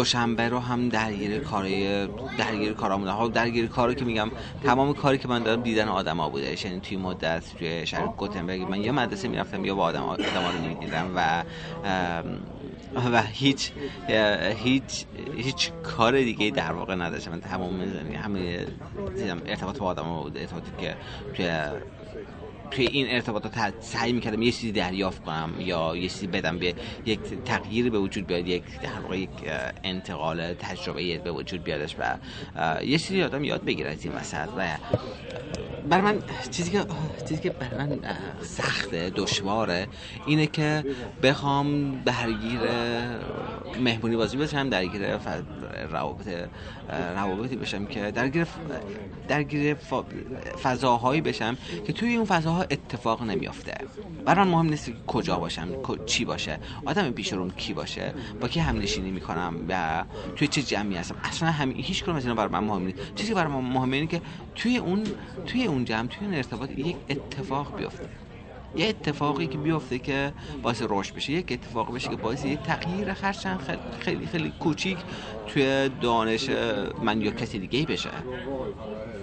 دوشنبه 0.07 0.49
رو 0.49 0.59
هم 0.59 0.89
درگیر 0.89 1.39
کارای 1.39 2.07
درگیر 2.39 2.73
کارامون 2.73 3.09
ها 3.09 3.29
درگیر 3.29 3.67
کاری 3.67 3.95
که 3.95 4.05
میگم 4.05 4.31
تمام 4.65 4.95
کاری 4.95 5.19
که 5.19 5.29
من 5.29 5.43
دارم 5.43 5.63
دیدن 5.63 5.89
آدما 5.89 6.29
بوده. 6.29 6.67
یعنی 6.67 6.81
توی 6.81 6.97
مدت 6.97 7.43
توی 7.59 7.87
شهر 7.87 8.07
گوتنبرگ 8.07 8.63
من 8.63 8.81
یا 8.81 8.93
مدرسه 8.93 9.29
می‌رفتم 9.29 9.65
یا 9.65 9.75
با 9.75 9.83
آدم 9.83 10.03
آدما 10.03 10.51
رو 10.51 10.69
می‌دیدم 10.69 11.13
و 11.17 11.45
و 13.13 13.23
هیچ 13.23 13.73
هیچ 14.57 15.07
هیچ 15.37 15.71
کار 15.83 16.19
دیگه 16.21 16.51
در 16.51 16.73
واقع 16.73 16.95
نداشتم. 16.95 17.31
من 17.31 17.41
تمام 17.41 17.81
همه 18.25 18.67
ارتباط 19.47 19.79
با 19.79 19.87
آدم 19.87 20.03
بوده. 20.03 20.41
ارتباطی 20.41 20.71
که 20.81 20.97
توی 21.35 21.51
توی 22.71 22.87
این 22.87 23.07
ارتباطات 23.11 23.75
سعی 23.81 24.13
می‌کردم 24.13 24.43
یه 24.43 24.53
چیزی 24.53 24.73
دریافت 24.73 25.25
کنم 25.25 25.55
یا 25.59 25.97
یه 25.97 26.09
چیزی 26.09 26.27
بدم 26.27 26.59
به 26.59 26.75
یک 27.07 27.21
تغییری 27.45 27.91
به 27.91 27.99
وجود 27.99 28.27
بیاد 28.27 28.49
یک 28.49 28.63
در 28.83 29.01
واقع 29.03 29.19
یک 29.19 29.31
انتقال 29.85 30.55
تجربه 30.55 31.19
به 31.19 31.33
وجود 31.33 31.65
بیادش 31.65 31.97
و 31.99 32.17
یه 32.85 32.99
چیزی 32.99 33.23
آدم 33.23 33.45
یاد 33.45 33.65
بگیره 33.65 33.91
از 33.91 34.05
این 34.05 34.15
وسط 34.15 34.49
و 34.57 34.77
بر 35.91 36.01
من 36.01 36.19
چیزی 36.51 36.71
که 36.71 36.85
چیزی 37.29 37.41
که 37.41 37.51
بر 37.51 37.75
من 37.79 37.99
سخته 38.41 39.11
دشواره 39.11 39.87
اینه 40.27 40.47
که 40.47 40.85
بخوام 41.23 41.99
درگیر 42.05 42.61
مهمونی 43.81 44.17
بازی 44.17 44.37
بشم 44.37 44.69
درگیر 44.69 45.17
روابط 45.91 46.29
روابطی 47.17 47.57
بشم 47.57 47.87
که 47.87 48.11
درگیر 48.11 48.47
درگیر 49.29 49.77
فضاهایی 50.63 51.21
بشم 51.21 51.57
که 51.87 51.93
توی 51.93 52.17
اون 52.17 52.25
فضاها 52.25 52.56
اتفاق 52.63 53.23
نمیافته. 53.23 53.75
برای 54.25 54.45
من 54.45 54.51
مهم 54.51 54.67
نیست 54.67 54.91
کجا 55.07 55.39
باشم 55.39 55.69
چی 56.07 56.25
باشه. 56.25 56.59
آدم 56.87 57.11
پیش 57.11 57.33
روم 57.33 57.51
کی 57.51 57.73
باشه؟ 57.73 58.15
با 58.41 58.49
کی 58.49 58.61
هم 58.61 58.79
نشینی 58.79 59.11
می‌کنم؟ 59.11 59.55
و 59.69 60.05
توی 60.37 60.49
چه 60.49 60.63
جمعی 60.63 60.97
هستم؟ 60.97 61.17
اصلا 61.25 61.51
همین 61.51 61.77
هیچ 61.77 62.03
کدوم 62.03 62.17
از 62.17 62.23
اینا 62.25 62.35
برای 62.35 62.53
من 62.53 62.65
مهم 62.65 62.83
نیست. 62.83 63.15
چیزی 63.15 63.35
برای 63.35 63.53
من 63.53 63.61
مهمه 63.61 63.97
اینه 63.97 64.09
که 64.09 64.21
توی 64.55 64.77
اون 64.77 65.05
توی 65.47 65.67
اون 65.67 65.85
جمع 65.85 66.09
توی 66.09 66.27
اون 66.27 66.37
ارتباط 66.37 66.71
یک 66.79 66.97
اتفاق 67.09 67.77
بیفته. 67.77 68.09
یه 68.77 68.89
اتفاقی 68.89 69.47
که 69.47 69.59
بیفته 69.59 69.99
که 69.99 70.33
باعث 70.63 70.83
رشد 70.89 71.15
بشه 71.15 71.33
یک 71.33 71.53
اتفاق 71.53 71.95
بشه 71.95 72.09
که 72.09 72.17
باعث 72.17 72.45
یک 72.45 72.59
تغییر 72.63 73.15
خرچن 73.15 73.59
خیلی 74.01 74.27
خیلی 74.27 74.53
کوچیک 74.61 74.99
توی 75.47 75.91
دانش 76.01 76.51
من 77.03 77.21
یا 77.21 77.31
کسی 77.31 77.59
دیگه 77.59 77.87
بشه. 77.87 78.11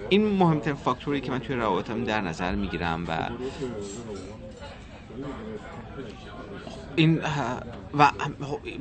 این 0.08 0.26
مهمترین 0.26 0.76
فاکتوری 0.76 1.20
که 1.20 1.30
من 1.30 1.38
توی 1.38 1.56
روابطم 1.56 2.04
در 2.04 2.20
نظر 2.20 2.54
می‌گیرم 2.54 3.04
و 3.08 3.28
این 6.96 7.20
و 7.98 8.10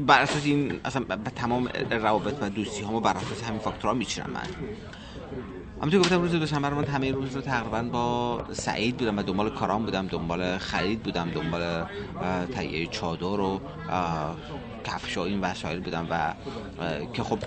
بر 0.07 0.21
اساس 0.21 0.45
این 0.45 0.79
اصلا 0.85 1.03
به 1.03 1.31
تمام 1.35 1.69
روابط 1.91 2.35
و 2.41 2.49
دوستی 2.49 2.83
همو 2.83 2.99
بر 2.99 3.17
اساس 3.17 3.43
همین 3.43 3.59
فاکتورها 3.59 3.97
میچینم 3.97 4.29
من. 4.29 4.47
همونطور 5.77 5.99
گفتم 5.99 6.21
روز 6.21 6.31
دوشنبه 6.31 6.69
رو 6.69 6.75
من 6.75 6.85
همه 6.85 7.11
روز 7.11 7.35
رو 7.35 7.41
تقریبا 7.41 7.83
با 7.83 8.43
سعید 8.53 8.97
بودم 8.97 9.17
و 9.17 9.21
دنبال 9.21 9.49
کارام 9.49 9.85
بودم 9.85 10.07
دنبال 10.07 10.57
خرید 10.57 11.03
بودم 11.03 11.29
دنبال 11.29 11.85
تهیه 12.55 12.87
چادر 12.87 13.25
و 13.25 13.61
کفش 14.83 15.17
و 15.17 15.21
این 15.21 15.41
وسایل 15.41 15.79
بودم 15.79 16.07
و 16.09 16.33
که 17.13 17.23
خب 17.23 17.39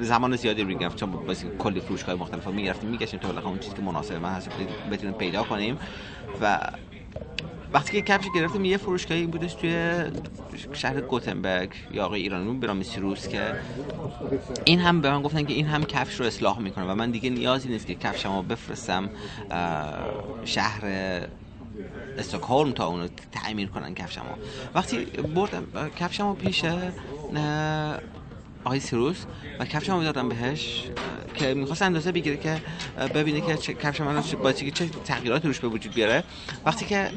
زمان 0.00 0.36
زیادی 0.36 0.62
رو 0.62 0.74
گرفت 0.74 0.96
چون 0.96 1.26
بس 1.26 1.44
کلی 1.58 1.80
فروشگاه 1.80 2.14
مختلف 2.14 2.44
رو 2.44 2.52
می‌گرفتیم 2.52 2.90
میگشتیم 2.90 3.20
تا 3.20 3.48
اون 3.48 3.58
چیزی 3.58 3.76
که 3.76 3.82
مناسب 3.82 4.14
من 4.14 4.30
هست 4.30 4.48
بتونیم 4.92 5.14
پیدا 5.14 5.42
کنیم. 5.42 5.78
و 6.40 6.58
وقتی 7.72 7.92
که 7.92 8.02
کفش 8.02 8.26
گرفتیم 8.34 8.64
یه 8.64 8.76
فروشگاهی 8.76 9.26
بودش 9.26 9.54
توی 9.54 10.02
شهر 10.72 11.00
گوتنبرگ 11.00 11.70
یا 11.92 12.04
آقای 12.04 12.20
ایرانی 12.20 12.58
برامی 12.58 12.84
سیروس 12.84 13.28
که 13.28 13.54
این 14.64 14.80
هم 14.80 15.00
به 15.00 15.10
من 15.10 15.22
گفتن 15.22 15.44
که 15.44 15.52
این 15.54 15.66
هم 15.66 15.84
کفش 15.84 16.20
رو 16.20 16.26
اصلاح 16.26 16.58
می‌کنه 16.58 16.84
و 16.84 16.94
من 16.94 17.10
دیگه 17.10 17.30
نیازی 17.30 17.68
نیست 17.68 17.86
که 17.86 17.94
کفشمو 17.94 18.42
بفرستم 18.42 19.10
شهر 20.44 20.80
استکهلم 22.18 22.72
تا 22.72 22.86
اونو 22.86 23.08
تعمیر 23.32 23.68
کنن 23.68 23.94
کفشمو. 23.94 24.34
وقتی 24.74 25.04
بردم 25.04 25.90
کفشمو 25.98 26.34
پیش 26.34 26.64
آقای 28.64 28.80
سیروس 28.80 29.24
و 29.58 29.64
کفش 29.64 29.88
رو 29.90 30.02
دادم 30.02 30.28
بهش 30.28 30.84
که 31.34 31.54
می‌خواست 31.54 31.82
اندازه 31.82 32.12
بگیره 32.12 32.36
که 32.36 32.62
ببینه 33.14 33.40
که 33.40 33.74
کفش 33.74 34.00
من 34.00 34.22
با 34.42 34.52
چه 34.52 34.70
تغییرات 35.04 35.44
روش 35.44 35.60
به 35.60 35.68
وجود 35.68 35.94
بیاره. 35.94 36.24
وقتی 36.66 36.84
که 36.84 37.10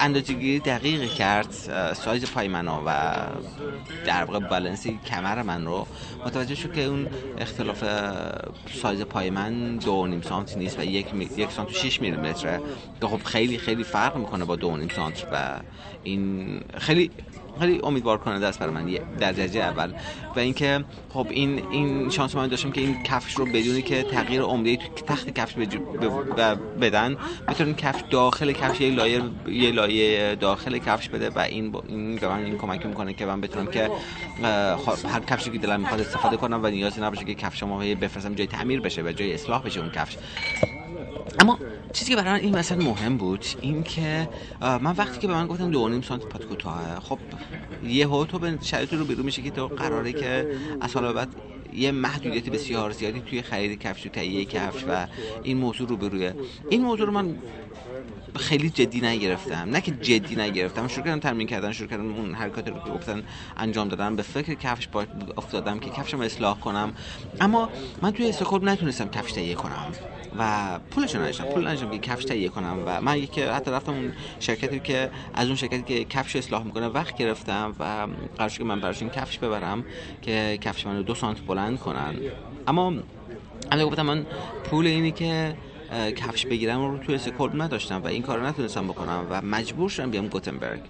اندازه 0.00 0.32
گیری 0.32 0.58
دقیق 0.58 1.14
کرد 1.14 1.50
سایز 1.94 2.32
پای 2.32 2.48
منو 2.48 2.82
و 2.86 3.12
در 4.06 4.24
واقع 4.24 4.38
بالانسی 4.38 4.98
کمر 5.06 5.42
من 5.42 5.64
رو 5.64 5.86
متوجه 6.26 6.54
شد 6.54 6.72
که 6.72 6.84
اون 6.84 7.06
اختلاف 7.38 7.84
سایز 8.82 9.00
پای 9.00 9.30
من 9.30 9.76
دو 9.76 10.06
نیم 10.06 10.20
سانتی 10.20 10.58
نیست 10.58 10.78
و 10.78 10.84
یک, 10.84 11.06
یک 11.36 11.50
سانت 11.50 11.70
و 11.70 11.72
شیش 11.72 12.00
میلیمتره. 12.00 12.60
که 13.00 13.06
خب 13.06 13.22
خیلی 13.24 13.58
خیلی 13.58 13.84
فرق 13.84 14.16
می‌کنه 14.16 14.44
با 14.44 14.56
دو 14.56 14.76
نیم 14.76 14.88
سانت 14.88 15.26
و 15.32 15.60
این 16.02 16.60
خیلی 16.78 17.10
خیلی 17.60 17.80
امیدوار 17.82 18.18
کننده 18.18 18.46
است 18.46 18.58
برای 18.58 18.74
من 18.74 18.84
در 19.18 19.32
درجه 19.32 19.60
اول. 19.60 19.92
و 20.36 20.38
اینکه 20.38 20.84
خب 21.08 21.26
این 21.30 21.62
این 21.70 22.10
شانس 22.10 22.34
من 22.34 22.46
داشتم 22.46 22.70
که 22.70 22.80
این 22.80 23.02
کفش 23.02 23.34
رو 23.34 23.46
بدونی 23.46 23.82
که 23.82 24.02
تغییر 24.02 24.42
عمده 24.42 24.76
تو 24.76 25.04
تخت 25.06 25.30
کفش 25.30 25.54
بدن 26.80 27.16
بتونن 27.48 27.74
کفش 27.74 28.04
داخل 28.10 28.52
کفش 28.52 28.80
یه 28.80 28.90
لایه 28.90 29.22
یه 29.46 29.70
لایه 29.70 30.34
داخل 30.34 30.78
کفش 30.78 31.08
بده 31.08 31.30
و 31.30 31.38
این 31.38 31.76
این 31.88 32.16
به 32.16 32.28
من 32.28 32.44
این 32.44 32.58
کمک 32.58 32.86
می‌کنه 32.86 33.14
که 33.14 33.26
من 33.26 33.40
بتونم 33.40 33.66
که 33.66 33.90
هر 35.08 35.20
کفشی 35.20 35.50
که 35.50 35.58
دلم 35.58 35.80
می‌خواد 35.80 36.00
استفاده 36.00 36.36
کنم 36.36 36.60
و 36.62 36.66
نیازی 36.66 37.00
نباشه 37.00 37.24
که 37.24 37.34
کفشمو 37.34 37.78
بفرستم 37.78 38.34
جای 38.34 38.46
تعمیر 38.46 38.80
بشه 38.80 39.02
و 39.02 39.12
جای 39.12 39.34
اصلاح 39.34 39.62
بشه 39.62 39.80
اون 39.80 39.90
کفش. 39.90 40.16
اما 41.40 41.58
چیزی 41.92 42.10
که 42.10 42.16
برای 42.16 42.40
این 42.40 42.56
مثلا 42.56 42.78
مهم 42.78 43.16
بود 43.16 43.44
این 43.60 43.82
که 43.82 44.28
من 44.60 44.94
وقتی 44.96 45.20
که 45.20 45.26
به 45.26 45.32
من 45.32 45.46
گفتن 45.46 45.70
دو 45.70 45.88
نیم 45.88 46.02
سانت 46.02 46.24
پات 46.24 46.44
کوتاه 46.44 47.00
خب 47.00 47.18
یه 47.84 48.06
ها 48.06 48.24
تو 48.24 48.38
به 48.38 48.58
شرایط 48.62 48.92
رو 48.92 49.04
بیرون 49.04 49.24
میشه 49.24 49.42
که 49.42 49.50
تو 49.50 49.66
قراره 49.66 50.12
که 50.12 50.46
از 50.80 50.94
حالا 50.94 51.12
بعد 51.12 51.28
یه 51.74 51.92
محدودیت 51.92 52.48
بسیار 52.50 52.90
زیادی 52.90 53.20
توی 53.20 53.42
خرید 53.42 53.78
کفش 53.78 54.06
و 54.06 54.08
تهیه 54.08 54.44
کفش 54.44 54.84
و 54.88 55.06
این 55.42 55.56
موضوع 55.56 55.88
رو 55.88 55.96
بروی 55.96 56.32
این 56.70 56.82
موضوع 56.82 57.06
رو 57.06 57.12
من 57.12 57.38
خیلی 58.36 58.70
جدی 58.70 59.00
نگرفتم. 59.00 59.70
نه 59.70 59.80
که 59.80 59.90
جدی 59.90 60.36
نگرفتم 60.36 60.88
شروع 60.88 61.04
کردم 61.04 61.20
تمرین 61.20 61.46
کردن 61.46 61.72
شروع 61.72 61.88
کردم 61.88 62.14
اون 62.14 62.34
حرکات 62.34 62.68
رو 62.68 62.74
که 62.74 62.90
گفتن 62.90 63.22
انجام 63.56 63.88
دادم. 63.88 64.16
به 64.16 64.22
فکر 64.22 64.54
کفش 64.54 64.88
با 64.88 65.06
افتادم 65.36 65.78
که 65.78 65.90
کفشم 65.90 66.20
اصلاح 66.20 66.60
کنم. 66.60 66.94
اما 67.40 67.68
من 68.02 68.10
توی 68.10 68.28
استکهلم 68.28 68.68
نتونستم 68.68 69.08
کفش 69.08 69.32
تهیه 69.32 69.54
کنم 69.54 69.92
و 70.38 70.78
پولش 70.90 71.14
نداشتم. 71.14 71.44
پول 71.44 71.66
نداشتم 71.66 71.90
که 71.90 71.98
کفش 71.98 72.24
تهیه 72.24 72.48
کنم 72.48 72.78
و 72.86 73.00
من 73.00 73.18
یکی 73.18 73.42
حتی 73.42 73.70
رفتم 73.70 73.92
اون 73.92 74.12
شرکتی 74.40 74.80
که 74.80 75.10
از 75.34 75.46
اون 75.46 75.56
شرکتی 75.56 75.82
که 75.82 76.04
کفش 76.04 76.36
اصلاح 76.36 76.62
می‌کنه 76.62 76.86
وقت 76.86 77.16
گرفتم 77.16 77.74
و 77.80 78.06
قرار 78.38 78.50
که 78.50 78.64
من 78.64 78.80
براشون 78.80 79.08
کفش 79.08 79.38
ببرم 79.38 79.84
که 80.22 80.58
کفش 80.60 80.86
منو 80.86 81.02
دو 81.02 81.14
سانت 81.14 81.40
بلند 81.40 81.78
کنن. 81.78 82.14
اما 82.66 82.94
اما 83.72 83.86
گفتم 83.86 84.02
من 84.02 84.26
پول 84.64 84.86
اینی 84.86 85.12
که 85.12 85.54
کفش 86.16 86.46
بگیرم 86.46 86.90
رو 86.90 86.98
توی 86.98 87.14
استکهلم 87.14 87.62
نداشتم 87.62 88.02
و 88.02 88.06
این 88.06 88.22
کار 88.22 88.38
رو 88.38 88.46
نتونستم 88.46 88.86
بکنم 88.88 89.26
و 89.30 89.42
مجبور 89.42 89.88
شدم 89.88 90.10
بیام 90.10 90.26
گوتنبرگ. 90.26 90.80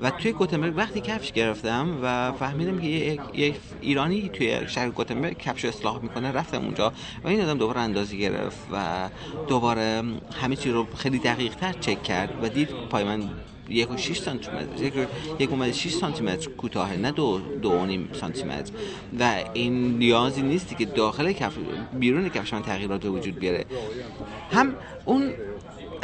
و 0.00 0.10
توی 0.10 0.32
گوتنبرگ 0.32 0.76
وقتی 0.76 1.00
کفش 1.00 1.32
گرفتم 1.32 1.98
و 2.02 2.32
فهمیدم 2.32 2.80
که 2.80 2.86
یک 3.34 3.56
ایرانی 3.80 4.28
توی 4.28 4.58
شهر 4.68 4.88
گوتنبرگ 4.88 5.38
کفش 5.38 5.64
اصلاح 5.64 6.02
می‌کنه 6.02 6.32
رفتم 6.32 6.62
اونجا 6.62 6.92
و 7.24 7.28
این 7.28 7.40
آدم 7.40 7.58
دوباره 7.58 7.80
اندازی 7.80 8.18
گرفت 8.18 8.58
و 8.72 9.08
دوباره 9.48 10.02
همه 10.42 10.56
چی 10.56 10.70
رو 10.70 10.86
خیلی 10.96 11.18
دقیق 11.18 11.54
تر 11.54 11.72
چک 11.72 12.02
کرد 12.02 12.34
و 12.42 12.48
دید 12.48 12.68
پای 12.90 13.04
من 13.04 13.30
یک 13.72 13.90
و 13.90 13.96
شیش 13.96 14.20
سانتی 14.20 14.50
متر 14.50 14.84
یک 14.84 14.94
یک 15.38 15.50
اومده 15.50 15.72
شیش 15.72 15.94
سانتی 15.94 16.22
متر 16.22 16.50
کوتاه 16.50 16.96
نه 16.96 17.10
دو 17.10 17.40
دو 17.62 17.86
نیم 17.86 18.08
سانتی 18.12 18.42
متر 18.44 18.72
و 19.20 19.34
این 19.54 19.98
نیازی 19.98 20.42
نیستی 20.42 20.74
که 20.74 20.84
داخل 20.84 21.32
کف 21.32 21.52
بیرون 21.98 22.28
کفش 22.28 22.54
من 22.54 22.62
تغییرات 22.62 23.04
وجود 23.04 23.38
بیاره. 23.38 23.64
هم 24.52 24.74
اون 25.04 25.32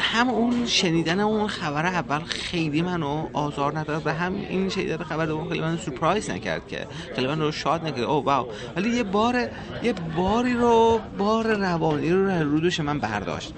هم 0.00 0.28
اون 0.28 0.66
شنیدن 0.66 1.20
اون 1.20 1.46
خبر 1.46 1.86
اول 1.86 2.18
خیلی 2.18 2.82
منو 2.82 3.26
آزار 3.32 3.78
نداد 3.78 4.02
و 4.04 4.14
هم 4.14 4.34
این 4.34 4.68
شنیدن 4.68 4.96
خبر 4.96 5.26
دوم 5.26 5.48
خیلی 5.48 5.60
منو 5.60 5.76
سورپرایز 5.76 6.30
نکرد 6.30 6.68
که 6.68 6.86
خیلی 7.14 7.26
منو 7.26 7.52
شاد 7.52 7.84
نکرد. 7.84 8.00
او 8.00 8.24
واو. 8.24 8.48
ولی 8.76 8.90
یه 8.90 9.02
بار 9.02 9.48
یه 9.82 9.94
باری 10.16 10.54
رو 10.54 11.00
بار 11.18 11.56
روانی 11.56 12.10
رو 12.10 12.30
رو 12.30 12.60
دوش 12.60 12.80
من 12.80 12.98
برداشت. 12.98 13.54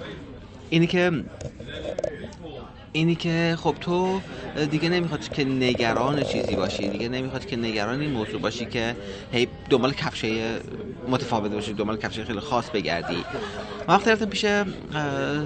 اینی 0.69 0.87
که 0.87 1.11
اینی 2.93 3.15
که 3.15 3.57
خب 3.59 3.75
تو 3.81 4.21
دیگه 4.71 4.89
نمی‌خواد 4.89 5.29
که 5.29 5.45
نگران 5.45 6.23
چیزی 6.23 6.55
باشی 6.55 6.89
دیگه 6.89 7.09
نمی‌خواد 7.09 7.45
که 7.45 7.55
نگران 7.55 8.01
این 8.01 8.11
موضوع 8.11 8.41
باشی 8.41 8.65
که 8.65 8.95
هی 9.31 9.47
دنبال 9.69 9.93
کفشه 9.93 10.59
متفاوت 11.07 11.51
باشی 11.51 11.73
دنبال 11.73 11.97
کفشه 11.97 12.25
خیلی 12.25 12.39
خاص 12.39 12.69
بگردی. 12.69 13.25
وقتی 13.87 14.11
رفتم 14.11 14.25
پیش 14.25 14.45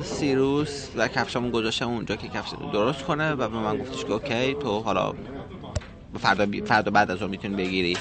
سیروس 0.04 0.90
و 0.96 1.08
کفشمون 1.08 1.52
گذاشتم 1.52 1.90
اونجا 1.90 2.16
که 2.16 2.28
کفش 2.28 2.50
درست 2.74 3.04
کنه 3.04 3.32
و 3.32 3.36
به 3.36 3.48
من 3.48 3.78
گفتش 3.78 4.06
که 4.06 4.12
اوکی 4.12 4.54
تو 4.54 4.80
حالا 4.80 5.14
فردا, 6.20 6.66
فردا 6.66 6.92
بعد 6.92 7.12
از 7.12 7.22
اون 7.22 7.32
می‌تونی 7.32 7.56
بگیری. 7.56 7.98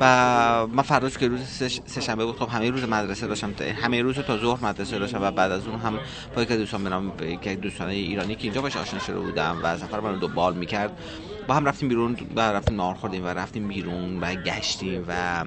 و 0.00 0.66
من 0.66 0.82
فرداش 0.82 1.18
که 1.18 1.28
روز 1.28 1.40
سه 1.86 2.00
شنبه 2.00 2.24
بود 2.24 2.36
خب 2.36 2.48
همه 2.48 2.70
روز 2.70 2.84
مدرسه 2.84 3.26
داشتم. 3.26 3.54
همه 3.82 4.02
روز 4.02 4.14
تا 4.14 4.38
ظهر 4.38 4.64
مدرسه 4.64 4.98
داشتم 4.98 5.22
و 5.22 5.30
بعد 5.30 5.52
از 5.52 5.66
اون 5.66 5.80
هم 5.80 6.00
با 6.36 6.42
یک 6.42 6.52
دوستان 6.52 6.84
بنام 6.84 7.12
که 7.42 7.56
دوستان 7.56 7.88
ایرانی 7.88 8.34
که 8.34 8.44
اینجا 8.44 8.62
باش 8.62 8.76
آشنا 8.76 9.00
شده 9.00 9.18
بودم 9.18 9.60
و 9.62 9.76
سفر 9.76 10.12
دو 10.12 10.28
بال 10.28 10.54
می‌کرد. 10.54 10.98
با 11.46 11.54
هم 11.54 11.64
رفتیم 11.64 11.88
بیرون 11.88 12.16
و 12.36 12.40
رفتیم 12.40 12.76
نار 12.76 12.94
خوردیم 12.94 13.24
و 13.24 13.28
رفتیم 13.28 13.68
بیرون 13.68 14.20
و 14.20 14.34
گشتیم 14.34 15.04
و 15.08 15.44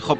خب 0.00 0.18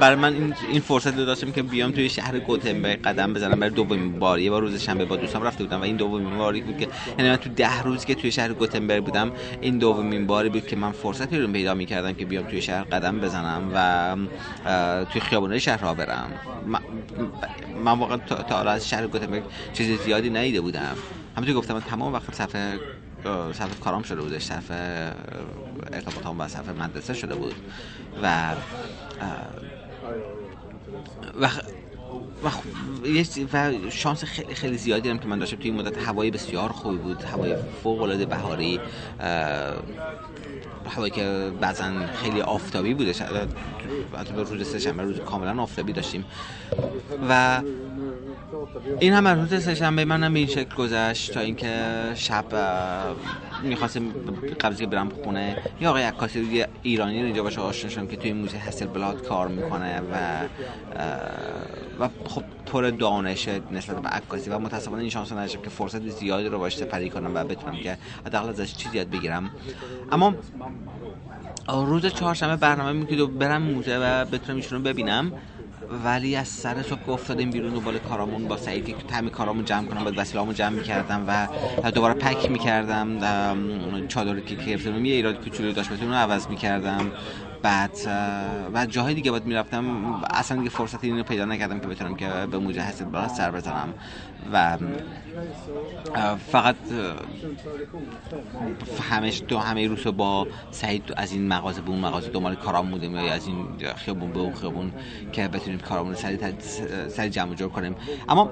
برای 0.00 0.16
من 0.16 0.34
این, 0.34 0.54
این 0.68 0.80
فرصت 0.80 1.18
رو 1.18 1.24
داشتم 1.24 1.52
که 1.52 1.62
بیام 1.62 1.92
توی 1.92 2.08
شهر 2.08 2.38
گوتنبرگ 2.38 3.02
قدم 3.02 3.34
بزنم 3.34 3.60
برای 3.60 3.74
دومین 3.74 4.18
بار. 4.18 4.38
یه 4.40 4.50
بار 4.50 4.62
روز 4.62 4.82
شنبه 4.82 5.04
با 5.04 5.16
دوستم 5.16 5.42
رفته 5.42 5.64
بودم 5.64 5.80
و 5.80 5.82
این 5.82 5.96
دومین 5.96 6.38
باری 6.38 6.60
بود 6.60 6.78
که 6.78 6.88
یعنی 7.18 7.30
من 7.30 7.36
تو 7.36 7.50
ده 7.50 7.82
روز 7.82 8.04
که 8.04 8.14
توی 8.14 8.32
شهر 8.32 8.52
گوتنبرگ 8.52 9.04
بودم 9.04 9.32
این 9.60 9.78
دومین 9.78 10.26
باری 10.26 10.48
بود 10.48 10.66
که 10.66 10.76
من 10.76 10.92
فرصتی 10.92 11.38
رو 11.38 11.52
پیدا 11.52 11.74
می‌کردم 11.74 12.12
که 12.12 12.24
بیام 12.24 12.44
توی 12.44 12.62
شهر 12.62 12.82
قدم 12.82 13.20
بزنم 13.20 13.70
و 13.74 15.04
توی 15.04 15.20
خیابونه 15.20 15.58
شهر 15.58 15.80
را 15.80 15.94
برم 15.94 16.30
من 17.84 17.98
واقعا 17.98 18.16
تا 18.16 18.58
از 18.58 18.88
شهر 18.88 19.06
گوتنبرگ 19.06 19.42
چیز 19.72 20.00
زیادی 20.00 20.30
ندیده 20.30 20.60
بودم. 20.60 20.96
همونطور 21.36 21.54
گفتم 21.54 21.74
من 21.74 21.80
تمام 21.80 22.12
وقت 22.12 22.34
صفحه 22.34 22.80
صرف 23.52 23.80
کارام 23.80 24.02
شده 24.02 24.22
بودش 24.22 24.44
صرف 24.44 24.70
ارتباطام 25.92 26.40
و 26.40 26.48
صرف 26.48 26.68
مدرسه 26.68 27.14
شده 27.14 27.36
بود. 27.36 27.60
و 28.16 28.56
و 31.34 31.48
و, 32.44 32.48
و 33.56 33.90
شانس 33.90 34.24
خیلی 34.24 34.54
خیلی 34.54 34.78
زیادی 34.78 35.08
هم 35.08 35.18
که 35.18 35.26
من 35.26 35.38
داشتم. 35.38 35.56
توی 35.56 35.70
مدت 35.70 35.98
هوای 35.98 36.30
بسیار 36.30 36.68
خوبی 36.68 36.96
بود 36.96 37.22
هوای 37.22 37.56
فوق 37.82 38.02
العاده 38.02 38.26
بهاری 38.26 38.80
هوایی 40.90 41.10
که 41.10 41.50
بعضا 41.60 41.84
خیلی 42.14 42.40
آفتابی 42.40 42.94
به 42.94 43.14
روز 44.50 44.66
سهشنبه 44.66 45.02
روز 45.02 45.20
کاملا 45.20 45.62
آفتابی 45.62 45.92
داشتیم. 45.92 46.24
و 47.28 47.60
این 49.00 49.12
هم 49.12 49.28
روز 49.28 49.62
سهشنبه 49.62 50.04
منم 50.04 50.32
به 50.32 50.38
این 50.38 50.48
شکل 50.48 50.74
گذشت 50.74 51.32
تا 51.34 51.40
اینکه 51.40 51.74
شب 52.14 52.44
می‌خواستم 53.62 54.02
قبل 54.60 54.74
که 54.74 54.86
برم 54.86 55.08
خونه. 55.08 55.56
یا 55.80 55.90
آقای 55.90 56.02
عکاسی 56.02 56.64
ایرانی 56.82 57.22
اینجا 57.22 57.42
باشه 57.42 57.60
آشنا 57.60 57.90
شدم 57.90 58.06
که 58.06 58.16
توی 58.16 58.32
موزه 58.32 58.58
هستل 58.58 58.86
بلاد 58.86 59.22
کار 59.22 59.48
می‌کنه 59.48 60.00
و 60.00 60.04
و 62.00 62.08
خب 62.26 62.42
پر 62.66 62.90
دانش 62.90 63.48
نسبت 63.48 64.02
به 64.02 64.08
عکاسی 64.08 64.50
و 64.50 64.58
متاسفانه 64.58 65.00
این 65.00 65.10
شانس 65.10 65.32
نداشتم 65.32 65.60
که 65.62 65.70
فرصت 65.70 66.08
زیادی 66.08 66.48
رو 66.48 66.58
باش 66.58 66.76
سپری 66.76 67.10
کنم 67.10 67.34
و 67.34 67.44
بتونم 67.44 67.76
که 67.76 67.98
حداقل 68.26 68.48
ازش 68.48 68.74
چیزی 68.74 68.96
یاد 68.96 69.10
بگیرم. 69.10 69.50
اما 70.12 70.34
روز 71.68 72.06
چهارشنبه 72.06 72.56
برنامه 72.56 72.92
میگه 72.92 73.24
برم 73.24 73.62
موزه 73.62 73.98
و 73.98 74.24
بتونم 74.24 74.56
ایشون 74.56 74.82
ببینم. 74.82 75.32
ولی 75.90 76.36
از 76.36 76.48
سر 76.48 76.82
صبح 76.82 77.10
افتادیم 77.10 77.50
بیرون 77.50 77.74
دنبال 77.74 77.98
کارامون 77.98 78.48
با 78.48 78.56
سعید 78.56 78.86
که 78.86 78.94
تمی 79.08 79.30
کارامون 79.30 79.64
جمع 79.64 79.86
کنم 79.86 80.04
با 80.04 80.12
وسیله‌مو 80.16 80.52
جمع 80.52 80.76
می‌کردم 80.76 81.24
و 81.28 81.48
دوباره 81.90 82.14
پک 82.14 82.50
می‌کردم 82.50 83.18
چادری 84.08 84.42
که 84.42 84.54
گرفتم 84.54 85.04
یه 85.04 85.14
ایراد 85.14 85.44
کوچولو 85.44 85.72
داشت 85.72 85.90
رو 85.90 86.12
عوض 86.12 86.46
می‌کردم. 86.46 87.12
بعد 87.62 87.98
و 88.74 88.86
جاهای 88.86 89.14
دیگه 89.14 89.30
باید 89.30 89.46
می‌رفتم. 89.46 90.14
اصلا 90.30 90.58
دیگه 90.58 90.70
فرصت 90.70 91.04
اینو 91.04 91.22
پیدا 91.22 91.44
نکردم 91.44 91.80
که 91.80 91.86
بتونم 91.86 92.16
که 92.16 92.28
به 92.50 92.58
موجه 92.58 93.04
بالا 93.12 93.28
سر 93.28 93.50
بزنم. 93.50 93.94
و 94.52 94.78
فقط 96.52 96.76
همش 99.10 99.42
دو 99.48 99.58
همه 99.58 99.88
روز 99.88 100.06
با 100.06 100.46
سعید 100.70 101.12
از 101.16 101.32
این 101.32 101.48
مغازه 101.48 101.80
به 101.80 101.90
اون 101.90 101.98
مغازه 101.98 102.30
دنبال 102.30 102.54
کارام 102.54 102.90
بودیم 102.90 103.14
یا 103.14 103.32
از 103.32 103.46
این 103.46 103.66
خیابون 103.96 104.32
به 104.32 104.38
اون 104.38 104.54
خیابون 104.54 104.92
که 105.32 105.48
بتونیم 105.48 105.78
کارامون 105.78 106.14
رو 106.14 106.18
سری 107.08 107.30
جمع 107.30 107.54
جور 107.54 107.68
کنیم. 107.68 107.96
اما 108.28 108.50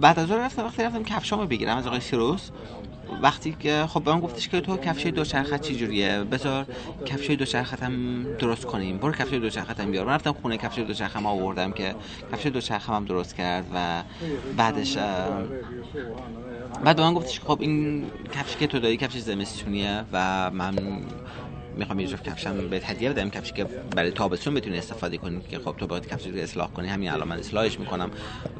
بعد 0.00 0.18
از 0.18 0.30
اون 0.30 0.40
رفتم 0.40 0.64
وقتی 0.64 0.82
رفتم 0.82 1.02
کفشامو 1.02 1.46
بگیرم 1.46 1.76
از 1.76 1.86
آقای 1.86 2.00
سیروس 2.00 2.50
وقتی 3.22 3.56
که 3.60 3.84
خب 3.88 4.02
به 4.02 4.12
من 4.12 4.20
گفتش 4.20 4.48
که 4.48 4.60
تو 4.60 4.76
کفش 4.76 5.06
دوچرخه 5.06 5.58
چی 5.58 5.76
جوریه 5.76 6.24
بذار 6.24 6.66
کفش 7.06 7.30
دوچرخه 7.30 7.76
هم 7.86 8.22
درست 8.38 8.66
کنیم. 8.66 8.98
برو 8.98 9.12
کفش 9.12 9.32
دوچرخه 9.32 9.82
هم 9.82 9.90
بیار. 9.90 10.06
من 10.06 10.12
رفتم 10.12 10.32
خونه 10.32 10.56
کفش 10.56 10.78
دوچرخه 10.78 11.18
هم 11.18 11.26
آوردم 11.26 11.72
که 11.72 11.94
کفش 12.32 12.46
دوچرخه 12.46 12.92
هم 12.92 13.04
درست 13.04 13.36
کرد 13.36 13.66
و 13.74 14.02
بعدش 14.56 14.96
بعد 16.84 16.96
به 16.96 17.02
من 17.02 17.14
گفتش 17.14 17.40
خب 17.40 17.58
این 17.60 18.06
کفش 18.34 18.56
که 18.56 18.66
تو 18.66 18.78
داری 18.78 18.96
کفش 18.96 19.18
زمستونیه 19.18 20.04
و 20.12 20.50
من 20.50 20.74
می‌خوام 21.76 22.00
یه 22.00 22.06
جفت 22.06 22.24
کفشم 22.24 22.68
به 22.68 22.80
هدیه 22.84 23.10
بدم 23.10 23.30
کفشی 23.30 23.52
که 23.52 23.64
برای 23.64 24.10
تابستون 24.10 24.54
بتونی 24.54 24.78
استفاده 24.78 25.16
کنی 25.16 25.40
که 25.50 25.58
خب 25.58 25.74
تو 25.78 25.86
باید 25.86 26.08
کفش 26.08 26.26
رو 26.26 26.38
اصلاح 26.38 26.70
کنی. 26.70 26.88
همین 26.88 27.10
الان 27.10 27.28
من 27.28 27.38
اصلاحش 27.38 27.78
می‌کنم 27.80 28.10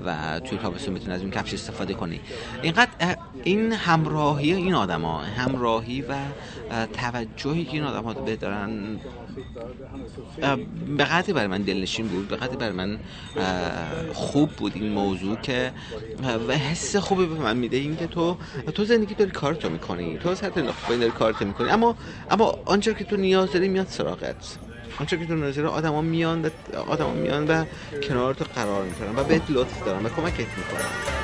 و 0.07 0.40
توی 0.40 0.59
تابستون 0.59 0.95
بتونی 0.95 1.14
از 1.14 1.21
این 1.21 1.31
کفش 1.31 1.54
استفاده 1.54 1.95
کنی. 1.95 2.21
اینقدر 2.62 3.16
این 3.45 3.73
همراهی 3.73 4.54
این 4.54 4.75
آدما 4.75 5.19
همراهی 5.19 6.02
و 6.02 6.14
توجهی 6.92 7.64
که 7.64 7.73
این 7.73 7.85
آدما 7.85 8.12
دارن 8.12 8.99
به 10.97 11.04
قدری 11.04 11.32
برای 11.32 11.47
من 11.47 11.62
دلنشین 11.62 12.06
بود 12.08 12.28
به 12.28 12.36
قدری 12.36 12.56
برای 12.56 12.73
من 12.73 12.99
خوب 14.12 14.50
بود 14.50 14.73
این 14.75 14.92
موضوع 14.92 15.36
که 15.36 15.73
و 16.49 16.52
حس 16.56 16.97
خوبی 16.97 17.26
به 17.26 17.34
من 17.34 17.56
میده 17.56 17.76
این 17.76 17.97
که 17.97 18.06
تو 18.06 18.36
تو 18.75 18.84
زندگی 18.84 19.14
داری 19.14 19.30
کارتو 19.30 19.71
می‌کنی 19.71 20.18
تو 20.18 20.34
سطح 20.34 20.60
نخبه 20.60 20.97
داری 20.97 21.10
کارتو 21.10 21.45
می‌کنی 21.45 21.71
اما 21.71 21.97
اما 22.30 22.58
آنچه 22.64 22.95
که 22.95 23.04
تو 23.04 23.16
نیاز 23.16 23.52
داری 23.52 23.68
میاد 23.68 23.86
سراغت 23.88 24.58
آنچه 25.00 25.18
که 25.18 25.26
تو 25.26 25.34
نیاز 25.34 25.56
داری 25.56 25.68
آدما 25.68 26.02
میان 26.02 26.50
آدما 26.88 27.12
میان 27.12 27.47
و 27.47 27.64
کنار 28.02 28.34
تو 28.34 28.45
قرار 28.54 28.84
می‌کنن 28.84 29.16
و 29.16 29.25
بهت 29.25 29.42
لطف 29.49 29.84
دارن 29.84 30.06
و 30.06 30.08
کمکت 30.08 30.38
می‌کنن. 30.58 31.22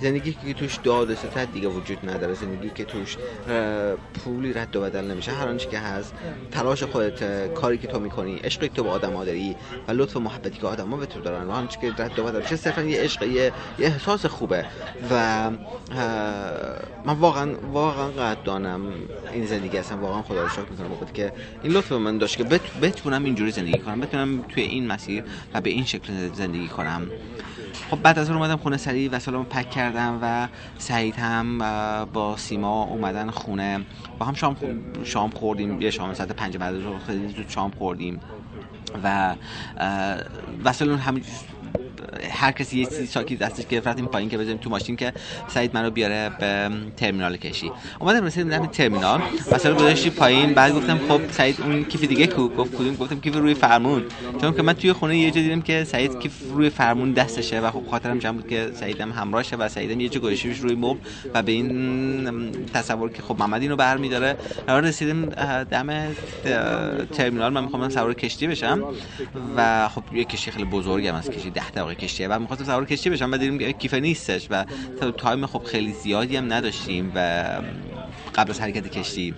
زندگی 0.00 0.32
که 0.32 0.54
توش 0.54 0.76
داد 0.76 1.10
و 1.10 1.46
دیگه 1.52 1.68
وجود 1.68 2.10
نداره 2.10 2.34
زندگی 2.34 2.70
که 2.70 2.84
توش 2.84 3.16
پولی 4.14 4.52
رد 4.52 4.76
و 4.76 4.80
بدل 4.80 5.04
نمیشه. 5.04 5.32
هر 5.32 5.48
آنچه 5.48 5.68
که 5.68 5.78
هست 5.78 6.14
تلاش 6.50 6.82
خودت 6.82 7.48
کاری 7.54 7.78
که 7.78 7.86
تو 7.86 8.00
می‌کنی 8.00 8.36
عشقی 8.36 8.68
تو 8.68 8.84
به 8.84 8.90
آدم 8.90 9.24
داری 9.24 9.56
و 9.88 9.92
لطف 9.92 10.16
و 10.16 10.20
محبتی 10.20 10.58
که 10.58 10.66
آدما 10.66 10.96
به 10.96 11.06
تو 11.06 11.20
دارن 11.20 11.44
و 11.46 11.50
آنچه 11.50 11.80
که 11.80 12.02
رد 12.02 12.18
و 12.18 12.24
بدل 12.24 12.40
میشه 12.40 12.56
صرفا 12.56 12.82
یه 12.82 13.02
عشق 13.02 13.22
یه, 13.22 13.52
احساس 13.78 14.26
خوبه. 14.26 14.64
و 15.10 15.50
من 17.04 17.14
واقعا 17.20 17.54
واقعا 17.72 18.08
قدردانم 18.08 18.92
این 19.32 19.46
زندگی 19.46 19.76
هستم 19.76 20.00
واقعا 20.00 20.22
خدا 20.22 20.42
رو 20.42 20.48
شکر 20.48 20.70
می‌کنم 20.70 20.88
بابت 20.88 21.14
که 21.14 21.32
این 21.62 21.72
لطف 21.72 21.92
من 21.92 22.18
داشت 22.18 22.36
که 22.36 22.44
بتونم 22.82 23.24
اینجوری 23.24 23.50
زندگی 23.50 23.78
کنم 23.78 24.00
بتونم 24.00 24.42
توی 24.42 24.62
این 24.62 24.86
مسیر 24.86 25.24
و 25.54 25.60
به 25.60 25.70
این 25.70 25.84
شکل 25.84 26.12
زندگی 26.34 26.68
کنم. 26.68 27.10
خب 27.90 28.02
بعد 28.02 28.18
از 28.18 28.30
اون 28.30 28.38
اومدم 28.38 28.56
خونه 28.56 28.76
سریع 28.76 29.10
وسایلمو 29.10 29.44
پک 29.44 29.70
کردم 29.70 30.18
و 30.22 30.48
سعید 30.78 31.14
هم 31.14 31.58
با 32.12 32.36
سیما 32.36 32.82
اومدن 32.82 33.30
خونه. 33.30 33.80
با 34.18 34.26
هم 34.26 34.34
شام 34.34 34.56
شام 35.04 35.30
خوردیم. 35.30 35.80
یه 35.80 35.90
شام 35.90 36.14
ساعت 36.14 36.32
پنج 36.32 36.56
بعد 36.56 36.74
از 36.74 36.82
خیلی 37.06 37.28
زود 37.28 37.48
شام 37.48 37.70
خوردیم. 37.70 38.20
و 39.04 39.34
وسایل 40.64 40.92
همین 40.92 41.24
هر 42.30 42.52
کسی 42.52 42.78
یه 42.78 42.84
چیزی 42.84 43.06
ساکی 43.06 43.36
دستش 43.36 43.66
گرفت 43.66 43.86
رفتیم 43.86 44.06
پایین 44.06 44.30
که 44.30 44.38
بزنیم 44.38 44.56
تو 44.56 44.70
ماشین 44.70 44.96
که 44.96 45.12
سعید 45.48 45.74
منو 45.74 45.90
بیاره 45.90 46.30
به 46.40 46.70
ترمینال 46.96 47.36
کشی. 47.36 47.72
اومدم 47.98 48.24
رسیدیم 48.24 48.50
در 48.50 48.66
ترمینال. 48.66 49.20
مثلا 49.52 49.74
گذاشتی 49.74 50.10
پایین. 50.10 50.54
بعد 50.54 50.74
گفتم 50.74 50.98
خب 51.08 51.20
سعید 51.30 51.60
اون 51.60 51.84
کیف 51.84 52.04
دیگه 52.04 52.26
کو؟ 52.26 52.48
گفت 52.48 52.74
کدوم؟ 52.74 52.94
گفتم 52.94 53.20
کیف 53.20 53.36
روی 53.36 53.54
فرمون. 53.54 54.04
چون 54.40 54.54
که 54.54 54.62
من 54.62 54.72
توی 54.72 54.92
خونه 54.92 55.18
یه 55.18 55.30
جا 55.30 55.40
دیدم 55.40 55.60
که 55.60 55.84
سعید 55.84 56.18
کیف 56.18 56.32
روی 56.52 56.70
فرمون 56.70 57.12
دستشه 57.12 57.60
و 57.60 57.70
خب 57.70 57.82
خاطرم 57.90 58.18
جمع 58.18 58.32
بود 58.32 58.48
که 58.48 58.70
سعیدم 58.74 59.12
همراهشه 59.12 59.56
و 59.56 59.68
سعیدم 59.68 60.00
یه 60.00 60.08
جا 60.08 60.20
گذاشتیش 60.20 60.58
روی 60.58 60.74
مبل 60.74 60.98
و 61.34 61.42
به 61.42 61.52
این 61.52 62.52
تصور 62.74 63.10
که 63.10 63.22
خب 63.22 63.38
محمد 63.38 63.62
اینو 63.62 63.76
برمیداره 63.76 64.36
قرار 64.66 64.82
رسیدیم 64.82 65.24
دم 65.64 66.14
ترمینال. 67.12 67.52
من 67.52 67.64
می‌خوام 67.64 67.88
سوار 67.88 68.14
کشتی 68.14 68.46
بشم. 68.46 68.84
و 69.56 69.88
خب 69.88 70.02
یه 70.12 70.24
کشتی 70.24 70.50
خیلی 70.50 70.64
بزرگم 70.64 71.14
از 71.14 71.30
کشتی. 71.30 71.52
10 71.58 71.70
دقیقه 71.70 71.94
کشتیه 71.94 72.28
و 72.28 72.38
می‌خواستم 72.38 72.64
سوار 72.64 72.84
کشتی 72.84 73.10
بشم 73.10 73.32
و 73.32 73.36
دیدیم 73.36 73.72
کیفه 73.72 74.00
نیستش 74.00 74.46
و 74.50 74.64
تایم 75.16 75.46
خب 75.46 75.62
خیلی 75.64 75.92
زیادی 75.92 76.36
هم 76.36 76.52
نداشتیم 76.52 77.12
و 77.14 77.18
قبل 78.34 78.50
از 78.50 78.60
حرکت 78.60 78.88
کشتی 78.88 79.34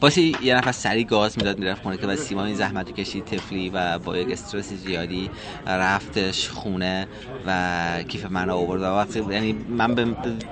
باشه 0.00 0.44
یه 0.44 0.54
نفر 0.54 0.72
سری 0.72 1.04
گاز 1.04 1.38
می‌داد 1.38 1.58
می‌رفت 1.58 1.82
خونه 1.82 1.96
که 1.96 2.06
و 2.06 2.16
سیما 2.16 2.44
این 2.44 2.54
زحمت 2.54 2.94
کشید 2.94 3.24
تفلی 3.24 3.70
و 3.70 3.98
با 3.98 4.16
یک 4.16 4.30
استرس 4.30 4.72
زیادی 4.72 5.30
رفتش 5.66 6.48
خونه 6.48 7.06
و 7.46 8.02
کیف 8.08 8.26
من 8.26 8.50
آورد. 8.50 8.82
وقتی 8.82 9.24
یعنی 9.30 9.52
من 9.52 9.94
به, 9.94 10.04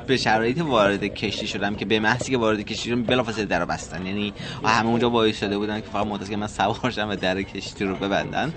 به 0.07 0.16
شرایط 0.16 0.61
وارد 0.62 1.05
کشتی 1.05 1.46
شدم 1.46 1.74
که 1.74 1.85
به 1.85 2.00
محضی 2.00 2.31
که 2.31 2.38
وارد 2.38 2.61
کشتی 2.61 2.90
شدم 2.90 3.03
بلافاصله 3.03 3.44
در 3.44 3.64
بستن. 3.64 4.07
یعنی 4.07 4.33
همه 4.64 4.88
اونجا 4.88 5.11
وایساده 5.11 5.59
بودن 5.59 5.81
که 5.81 5.87
فقط 5.92 6.07
منتظر 6.07 6.31
که 6.31 6.37
من 6.37 6.46
سوار 6.46 6.90
شم 6.90 7.09
و 7.09 7.16
در 7.16 7.42
کشتی 7.42 7.85
رو 7.85 7.96
ببندن. 7.96 8.53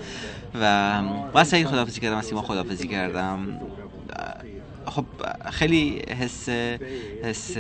و 1.34 1.43
سعید 1.43 1.67
خدافزی 1.67 2.00
کردم 2.00 2.22
سیما 2.22 2.41
خدافزی 2.41 2.88
کردم. 2.88 3.60
خب 4.88 5.06
خیلی 5.52 6.02
حس 6.19 6.50
حس 7.23 7.58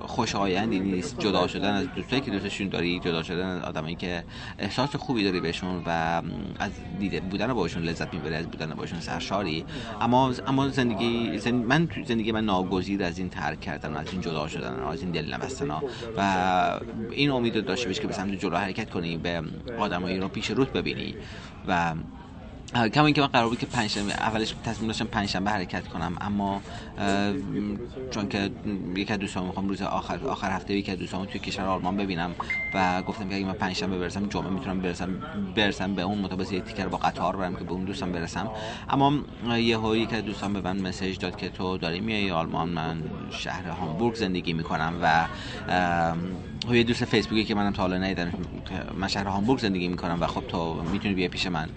خوشایندی 0.00 0.80
نیست 0.80 1.18
جدا 1.18 1.46
شدن 1.46 1.74
از 1.74 1.86
دوستایی 1.96 2.22
که 2.22 2.30
دوستشون 2.30 2.68
داری 2.68 3.00
جدا 3.00 3.22
شدن 3.22 3.46
از 3.46 3.62
آدمایی 3.62 3.94
که 3.94 4.24
احساس 4.58 4.96
خوبی 4.96 5.24
داری 5.24 5.40
بهشون 5.40 5.82
و 5.86 6.22
از 6.58 6.72
دیده 6.98 7.20
بودن 7.20 7.52
باشون 7.52 7.82
لذت 7.82 8.14
می‌بری 8.14 8.34
از 8.34 8.46
بودن 8.46 8.74
باشون 8.74 9.00
سرشاری. 9.00 9.64
اما 10.00 10.32
اما 10.46 10.68
زندگی 10.68 11.40
من 11.50 11.88
زندگی 12.06 12.32
من 12.32 12.44
ناگزیر 12.44 13.02
از 13.02 13.18
این 13.18 13.28
ترک 13.28 13.60
کردن 13.60 13.96
از 13.96 14.06
این 14.12 14.20
جدا 14.20 14.48
شدن 14.48 14.82
از 14.82 15.02
این 15.02 15.10
دل 15.10 15.34
نبستن 15.34 15.70
و 16.16 16.80
این 17.10 17.30
امید 17.30 17.64
داشته 17.64 17.86
باشی 17.86 18.00
که 18.00 18.06
به 18.06 18.12
سمت 18.12 18.34
جلو 18.34 18.56
حرکت 18.56 18.90
کنی 18.90 19.16
به 19.16 19.42
آدمایی 19.78 20.18
رو 20.18 20.28
پیش 20.28 20.50
روت 20.50 20.72
ببینی. 20.72 21.14
و 21.68 21.94
کما 22.74 23.06
اینکه 23.06 23.20
من 23.20 23.26
قرار 23.26 23.48
بود 23.48 23.58
که 23.58 23.66
پنجشنبه 23.66 24.12
اولش 24.12 24.54
تصمیم 24.64 24.86
داشتم 24.86 25.04
پنجشنبه 25.04 25.50
حرکت 25.50 25.88
کنم 25.88 26.16
اما 26.20 26.62
چون 28.10 28.28
که 28.28 28.50
یک 28.96 29.10
از 29.10 29.18
دوستان 29.18 29.44
می‌خوام 29.44 29.68
روز 29.68 29.82
آخر 29.82 30.26
آخر 30.26 30.50
هفته 30.50 30.74
یک 30.74 30.88
از 30.88 30.98
دوستان 30.98 31.26
توی 31.26 31.40
کشور 31.40 31.64
آلمان 31.64 31.96
ببینم 31.96 32.34
و 32.74 33.02
گفتم 33.02 33.28
که 33.28 33.34
اگه 33.36 33.46
من 33.46 33.52
پنجشنبه 33.52 33.98
برسم 33.98 34.26
جمعه 34.28 34.50
می‌تونم 34.50 34.80
برسم 34.80 35.22
برسم 35.56 35.94
به 35.94 36.02
اون 36.02 36.18
مطابق 36.18 36.52
یک 36.52 36.64
تیکر 36.64 36.86
با 36.86 36.98
قطار 36.98 37.36
برم 37.36 37.54
که 37.54 37.64
به 37.64 37.72
اون 37.72 37.84
دوستم 37.84 38.12
برسم. 38.12 38.50
اما 38.88 39.12
یه 39.58 39.78
یک 39.98 40.12
از 40.12 40.24
دوستان 40.24 40.52
به 40.52 40.60
من 40.60 40.80
مسیج 40.80 41.18
داد 41.18 41.36
که 41.36 41.48
تو 41.48 41.78
داری 41.78 42.00
میای 42.00 42.30
آلمان 42.30 42.68
من 42.68 43.02
شهر 43.30 43.68
هامبورگ 43.68 44.14
زندگی 44.14 44.52
می‌کنم 44.52 44.94
و 45.02 46.74
یه 46.74 46.82
دوست 46.82 47.04
فیسبوکی 47.04 47.44
که 47.44 47.54
منم 47.54 47.72
تا 47.72 47.82
حالا 47.82 47.98
ندیدم 47.98 48.32
من 48.94 49.08
شهر 49.08 49.26
هامبورگ 49.26 49.60
زندگی 49.60 49.88
می‌کنم 49.88 50.18
و 50.20 50.26
خب 50.26 50.44
تو 50.48 50.82
می‌تونی 50.92 51.14
بیا 51.14 51.28
پیش 51.28 51.46
من. 51.46 51.68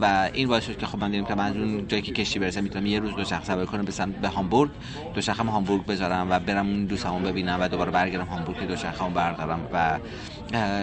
و 0.00 0.30
این 0.32 0.48
باعث 0.48 0.66
شد 0.66 0.78
که 0.78 0.86
خب 0.86 0.98
من 0.98 1.10
دیدم 1.10 1.24
که 1.24 1.34
من 1.34 1.56
اون 1.56 1.88
جایی 1.88 2.02
که 2.02 2.12
کشتی 2.12 2.38
برسم 2.38 2.62
می‌تونم 2.62 2.86
یه 2.86 3.00
روز 3.00 3.16
دو 3.16 3.24
شخص 3.24 3.46
سوار 3.46 3.66
کنم 3.66 3.84
به 3.84 4.06
به 4.22 4.28
هامبورگ. 4.28 4.70
دو 5.14 5.20
شخصم 5.20 5.46
هامبورگ 5.46 5.86
بذارم 5.86 6.30
و 6.30 6.38
برم 6.38 6.66
اون 6.66 6.84
دوستمو 6.84 7.18
ببینم 7.18 7.58
و 7.60 7.68
دوباره 7.68 7.90
برگردم 7.90 8.24
هامبورگ 8.24 8.60
که 8.60 8.66
دو 8.66 8.76
شخصمو 8.76 9.10
بردارم 9.10 9.68
و 9.72 9.98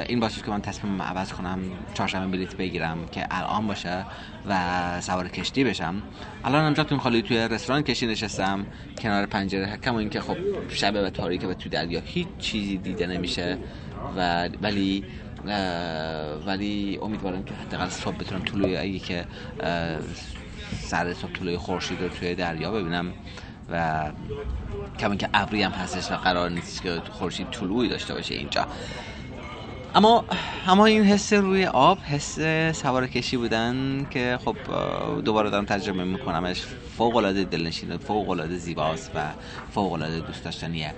این 0.07 0.19
باعث 0.19 0.35
شد 0.35 0.45
که 0.45 0.51
من 0.51 0.61
تصمیم 0.61 1.01
عوض 1.01 1.33
کنم 1.33 1.59
چهارشنبه 1.93 2.37
بلیط 2.37 2.55
بگیرم 2.55 2.97
که 3.11 3.27
الان 3.31 3.67
باشه 3.67 4.05
و 4.49 5.01
سوار 5.01 5.27
کشتی 5.27 5.63
بشم. 5.63 6.01
الان 6.43 6.65
هم 6.65 6.73
جاتون 6.73 6.97
خالی 6.97 7.21
توی 7.21 7.37
رستوران 7.37 7.81
کشتی 7.81 8.07
نشستم 8.07 8.65
کنار 9.01 9.25
پنجره 9.25 9.77
کما 9.77 9.99
اینکه 9.99 10.21
خب 10.21 10.37
شب 10.69 10.95
و 10.95 11.09
تاریکه 11.09 11.47
و 11.47 11.53
تو 11.53 11.69
دریا 11.69 12.01
هیچ 12.05 12.27
چیزی 12.39 12.77
دیده 12.77 13.07
نمیشه 13.07 13.57
و 14.17 14.49
ولی 14.61 15.03
ولی 16.45 16.99
امیدوارم 17.01 17.43
که 17.43 17.53
حداقل 17.53 17.89
صبح 17.89 18.17
بتونم 18.17 18.41
طلوع 18.41 18.69
اگه 18.79 18.99
که 18.99 19.25
سر 20.79 21.13
صبح 21.13 21.31
طلوع 21.31 21.57
خورشید 21.57 22.01
رو 22.01 22.09
توی 22.09 22.35
دریا 22.35 22.71
ببینم 22.71 23.13
و 23.71 24.03
کما 24.99 25.15
که 25.15 25.29
ابری 25.33 25.63
هم 25.63 25.71
هستش 25.71 26.11
و 26.11 26.15
قرار 26.15 26.49
نیست 26.49 26.81
که 26.81 27.01
خورشید 27.11 27.49
طلوعی 27.51 27.89
داشته 27.89 28.13
باشه 28.13 28.35
اینجا. 28.35 28.67
اما 29.95 30.25
اما 30.67 30.85
این 30.85 31.03
حس 31.03 31.33
روی 31.33 31.65
آب 31.65 31.99
حس 31.99 32.39
سوار 32.81 33.07
کشی 33.07 33.37
بودن 33.37 34.07
که 34.09 34.39
خب 34.45 34.55
دوباره 35.25 35.49
دارم 35.49 35.65
تجربه 35.65 36.03
میکنمش. 36.03 36.61
فوق 36.97 37.15
العاده 37.15 37.43
دلنشین 37.43 37.97
فوق 37.97 38.29
العاده 38.29 38.57
زیباست 38.57 39.11
و 39.15 39.19
فوق 39.71 39.93
العاده 39.93 40.19
دوست 40.19 40.43
داشتنیه. 40.43 40.93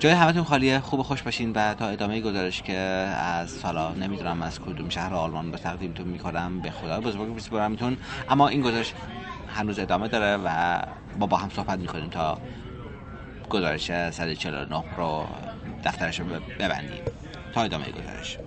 جای 0.00 0.12
همتون 0.12 0.44
خالیه 0.44 0.80
خوب 0.80 1.02
خوش 1.02 1.22
باشین 1.22 1.52
و 1.52 1.74
تا 1.74 1.88
ادامه 1.88 2.20
گزارش 2.20 2.62
که 2.62 2.76
از 2.76 3.50
سالا 3.50 3.94
نمی‌دونم 3.94 4.42
از 4.42 4.60
کدوم 4.60 4.88
شهر 4.88 5.14
آلمان 5.14 5.50
به 5.50 5.58
تقدیمتون 5.58 6.06
می‌کنم 6.06 6.60
به 6.60 6.70
خدا 6.70 7.00
بزرگ 7.00 7.28
میسپارمتون 7.28 7.96
اما 8.28 8.48
این 8.48 8.60
گزارش 8.60 8.92
هنوز 9.48 9.78
ادامه 9.78 10.08
داره 10.08 10.42
و 10.44 10.78
با 11.18 11.26
با 11.26 11.36
هم 11.36 11.50
صحبت 11.50 11.78
می‌کنیم 11.78 12.08
تا 12.08 12.38
گزارش 13.50 14.10
149 14.10 14.84
رو 14.96 15.26
دفترش 15.84 16.20
رو 16.20 16.26
ببندیم. 16.58 17.02
تا 17.54 17.62
ادامه 17.62 17.84
گزارش. 17.90 18.38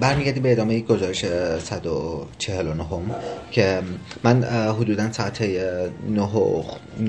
برمیگردیم 0.00 0.42
به 0.42 0.52
ادامه 0.52 0.80
گزارش 0.80 1.24
149 1.58 2.84
هم 2.84 3.14
که 3.50 3.82
من 4.24 4.44
حدودا 4.80 5.12
ساعت 5.12 5.42
9 6.08 6.22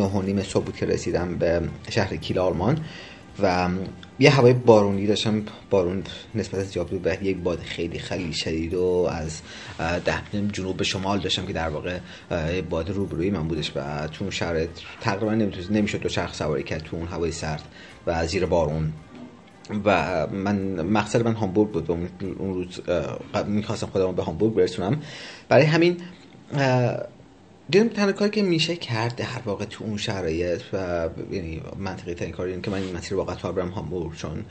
و 0.03 0.21
نیم 0.21 0.43
صبح 0.43 0.63
بود 0.63 0.75
که 0.75 0.85
رسیدم 0.85 1.35
به 1.35 1.61
شهر 1.89 2.15
کیل 2.15 2.39
آلمان 2.39 2.79
و 3.43 3.69
یه 4.19 4.29
هوای 4.29 4.53
بارونی 4.53 5.07
داشتم 5.07 5.43
بارون 5.69 6.03
نسبت 6.35 6.63
زیاد 6.63 6.87
بود 6.87 7.07
و 7.07 7.23
یک 7.23 7.37
باد 7.37 7.59
خیلی 7.59 7.99
خیلی 7.99 8.33
شدید 8.33 8.73
و 8.73 9.09
از 9.11 9.41
ده 10.05 10.13
جنوب 10.51 10.77
به 10.77 10.83
شمال 10.83 11.19
داشتم 11.19 11.45
که 11.45 11.53
در 11.53 11.69
واقع 11.69 11.99
باد 12.69 12.89
روبروی 12.89 13.29
من 13.29 13.47
بودش 13.47 13.71
و 13.75 14.07
تو 14.07 14.23
اون 14.23 14.31
شرایط 14.31 14.69
تقریبا 15.01 15.33
نمی‌شد 15.69 15.99
دو 15.99 16.09
چرخ 16.09 16.33
سواری 16.33 16.63
کرد 16.63 16.83
تو 16.83 16.95
اون 16.95 17.07
هوای 17.07 17.31
سرد 17.31 17.63
و 18.07 18.27
زیر 18.27 18.45
بارون. 18.45 18.93
و 19.85 20.27
من 20.27 20.81
مقصد 20.81 21.25
من 21.25 21.33
هامبورگ 21.33 21.71
بود 21.71 21.89
و 21.89 21.97
اون 22.39 22.53
روز 22.53 22.81
می‌خواستم 23.47 23.87
خودم 23.87 24.15
به 24.15 24.23
هامبورگ 24.23 24.53
برسونم. 24.53 25.01
برای 25.49 25.65
همین 25.65 25.97
دیدم 27.69 27.87
تنها 27.87 28.11
کاری 28.11 28.31
که 28.31 28.41
میشه 28.41 28.75
کرد 28.75 29.15
در 29.15 29.25
واقع 29.45 29.65
تو 29.65 29.83
اون 29.83 29.97
شرایط 29.97 30.61
و 30.73 31.09
یعنی 31.31 31.61
منطقی 31.77 32.13
ترین 32.13 32.31
کاری 32.31 32.61
که 32.61 32.71
من 32.71 32.77
این 32.77 32.95
مسیر 32.95 33.17
با 33.17 33.23
قطار 33.23 33.51
برم 33.51 33.69
هامبورگ 33.69 34.15
چون 34.15 34.45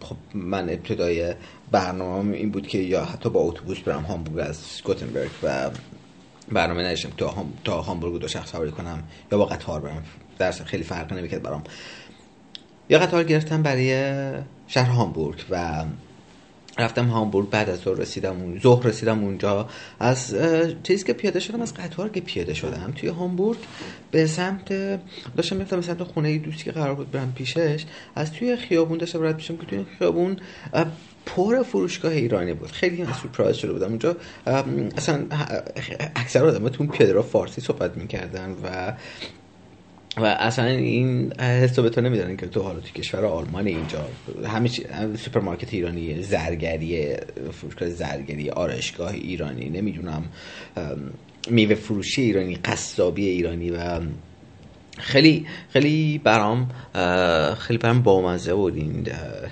خب 0.00 0.16
من 0.34 0.68
ابتدای 0.68 1.34
برنامه 1.70 2.36
این 2.36 2.50
بود 2.50 2.66
که 2.66 2.78
یا 2.78 3.04
حتی 3.04 3.30
با 3.30 3.40
اتوبوس 3.40 3.78
برم 3.78 4.02
هامبورگ 4.02 4.46
از 4.48 4.82
گوتنبرگ 4.84 5.30
و 5.42 5.70
برنامه 6.52 6.82
نداشتم 6.82 7.10
تا, 7.16 7.28
هم... 7.28 7.52
تا 7.64 7.80
هامبورگ 7.80 8.20
دو 8.20 8.28
شخص 8.28 8.50
سواری 8.50 8.70
کنم 8.70 9.02
یا 9.32 9.38
با 9.38 9.44
قطار 9.44 9.80
برم. 9.80 10.02
درس 10.38 10.62
خیلی 10.62 10.84
فرق 10.84 11.12
نمی‌کرد 11.12 11.42
برام. 11.42 11.62
یا 12.90 12.98
قطار 12.98 13.24
گرفتم 13.24 13.62
برای 13.62 14.12
شهر 14.66 14.90
هامبورگ 14.90 15.44
و 15.50 15.84
رفتم 16.78 17.06
هامبورگ 17.06 17.50
بعد 17.50 17.70
از 17.70 17.78
ظهر 17.78 17.94
رسیدم 17.94 18.40
اون 18.40 18.60
ظهر 18.62 18.86
رسیدم 18.86 19.24
اونجا. 19.24 19.68
از 20.00 20.36
چیزی 20.82 21.04
که 21.04 21.12
پیاده 21.12 21.40
شدم 21.40 21.62
از 21.62 21.74
قطار 21.74 22.08
که 22.08 22.20
پیاده 22.20 22.54
شدم 22.54 22.92
توی 22.96 23.08
هامبورگ 23.08 23.58
به 24.10 24.26
سمت 24.26 24.68
داشتم 25.36 25.56
میفتم 25.56 25.76
به 25.76 25.82
سمت 25.82 26.02
خونه 26.02 26.38
دوستی 26.38 26.64
که 26.64 26.72
قرار 26.72 26.94
بود 26.94 27.10
برم 27.10 27.32
پیشش. 27.32 27.84
از 28.14 28.32
توی 28.32 28.56
خیابون 28.56 28.98
داشتم 28.98 29.22
رد 29.22 29.36
میشم 29.36 29.56
که 29.56 29.66
توی 29.66 29.84
خیابون 29.98 30.36
پر 31.26 31.62
فروشگاه 31.62 32.12
ایرانی 32.12 32.54
بود. 32.54 32.70
خیلی 32.70 33.02
من 33.02 33.12
سورپرایز 33.12 33.56
شده 33.56 33.72
بودم. 33.72 33.88
اونجا 33.88 34.16
اصلا 34.96 35.26
اکثر 36.16 36.44
آدم 36.44 36.68
تو 36.68 36.86
پیاده 36.86 37.12
رو 37.12 37.22
فارسی 37.22 37.60
صحبت 37.60 37.96
می‌کردن 37.96 38.50
و 38.50 38.92
و 40.16 40.24
اصلا 40.24 40.64
این 40.64 41.32
حس 41.40 41.78
رو 41.78 41.82
به 41.82 41.90
تو 41.90 42.00
نمی‌دادن 42.00 42.36
که 42.36 42.46
تو 42.46 42.62
حالا 42.62 42.80
تو 42.80 42.88
کشور 42.88 43.24
آلمان 43.24 43.66
اینجا 43.66 44.08
همه 44.46 44.68
سوپرمارکت 45.16 45.74
ایرانی 45.74 46.22
زرگری 46.22 47.16
فروشگاه 47.52 47.88
زرگری 47.88 48.50
آرایشگاه 48.50 49.12
ایرانی 49.12 49.70
نمی‌دونم 49.70 50.24
میوه 51.50 51.74
فروشی 51.74 52.22
ایرانی 52.22 52.54
قصابی 52.54 53.26
ایرانی 53.26 53.70
و 53.70 54.00
خیلی 54.98 55.46
خیلی 55.72 56.18
برام 56.18 56.68
خیلی 57.58 57.78
برام 57.78 58.02
بامزه 58.02 58.54
بود 58.54 58.76
این 58.76 59.08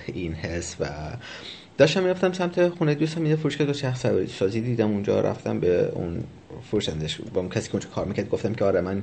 این 0.07 0.35
حس 0.35 0.77
و 0.81 0.87
داشتم 1.79 2.03
می‌رفتم 2.03 2.33
سمت 2.33 2.69
خونه 2.69 2.95
دوستم 2.95 3.27
یه 3.27 3.37
فروشگاه 3.37 3.67
دو 3.67 3.73
شخص 3.73 4.07
سازی 4.38 4.61
دیدم 4.61 4.91
اونجا 4.91 5.21
رفتم 5.21 5.61
به 5.61 5.93
اون 5.95 6.25
فروشندش 6.71 7.21
با 7.35 7.41
اون 7.41 7.51
کسی 7.51 7.69
که 7.69 7.75
اونجا 7.75 7.88
کار 7.88 8.05
می‌کرد 8.05 8.29
گفتم 8.29 8.55
که 8.55 8.64
آره 8.64 8.81
من 8.81 9.03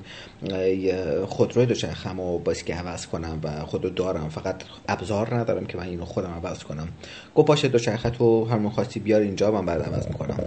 خودروی 1.25 1.65
دوچرخم 1.65 2.19
و 2.19 2.53
که 2.53 2.75
عوض 2.75 3.05
کنم 3.05 3.39
و 3.43 3.65
خودرو 3.65 3.89
دارم 3.89 4.29
فقط 4.29 4.55
ابزار 4.87 5.35
ندارم 5.35 5.65
که 5.65 5.77
من 5.77 5.83
اینو 5.83 6.05
خودم 6.05 6.29
عوض 6.29 6.63
کنم. 6.63 6.87
گفت 7.35 7.47
باشه 7.47 7.67
دوچرخه 7.67 8.09
تو 8.09 8.45
همون 8.45 8.71
خواستی 8.71 8.99
بیار 8.99 9.21
اینجا 9.21 9.51
من 9.51 9.65
بعد 9.65 9.81
عوض 9.81 10.07
می‌کنم. 10.07 10.37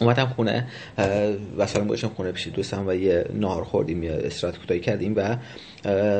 اومدم 0.00 0.26
خونه 0.26 0.66
و 1.58 1.66
سلام 1.66 1.86
گذاشتم 1.86 2.08
خونه 2.08 2.32
پیش 2.32 2.48
دوستم 2.48 2.86
و 2.86 2.94
یه 2.94 3.24
نهار 3.34 3.64
خوردیم 3.64 4.02
یه 4.02 4.20
استراحت 4.24 4.58
کوتاهی 4.58 4.80
کردیم 4.80 5.14
و 5.16 5.36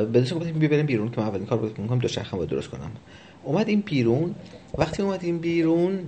به 0.04 0.20
دوستم 0.20 0.38
گفتیم 0.38 0.58
بریم 0.58 0.86
بیرون 0.86 1.10
که 1.10 1.20
من 1.20 1.26
اولین 1.26 1.46
کار 1.46 1.58
بود 1.58 1.78
می‌کنم 1.78 1.98
دوچرخه 1.98 2.36
رو 2.36 2.46
درست 2.46 2.68
کنم. 2.68 2.90
اومدیم 3.46 3.80
بیرون. 3.80 4.34
وقتی 4.78 5.02
اومدیم 5.02 5.38
بیرون 5.38 5.98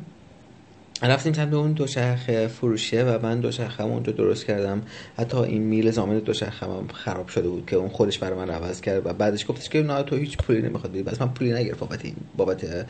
رفتیم 1.03 1.33
سمت 1.33 1.55
اون 1.55 1.73
دوچرخه 1.73 2.47
فروشیه 2.49 3.05
و 3.05 3.19
من 3.23 3.41
دوچرخه 3.41 3.85
اونجا 3.85 4.13
درست 4.13 4.47
کردم. 4.47 4.83
حتی 5.19 5.37
این 5.37 5.63
میل 5.63 5.91
زامن 5.91 6.19
دوچرخه 6.19 6.67
هم 6.67 6.89
خراب 6.93 7.29
شده 7.29 7.49
بود 7.49 7.67
که 7.67 7.77
اون 7.77 7.89
خودش 7.89 8.19
برای 8.19 8.39
من 8.39 8.51
عوض 8.51 8.81
کرد 8.81 9.07
و 9.07 9.13
بعدش 9.13 9.47
گفتش 9.47 9.69
که 9.69 9.83
نه 9.83 10.03
تو 10.03 10.17
هیچ 10.17 10.37
پولی 10.37 10.63
نمی‌خواد 10.63 10.93
بدی. 10.93 11.03
بس 11.03 11.21
من 11.21 11.29
پولی 11.29 11.53
نگرفت 11.53 11.81
بابت 11.81 12.03
بابت 12.37 12.87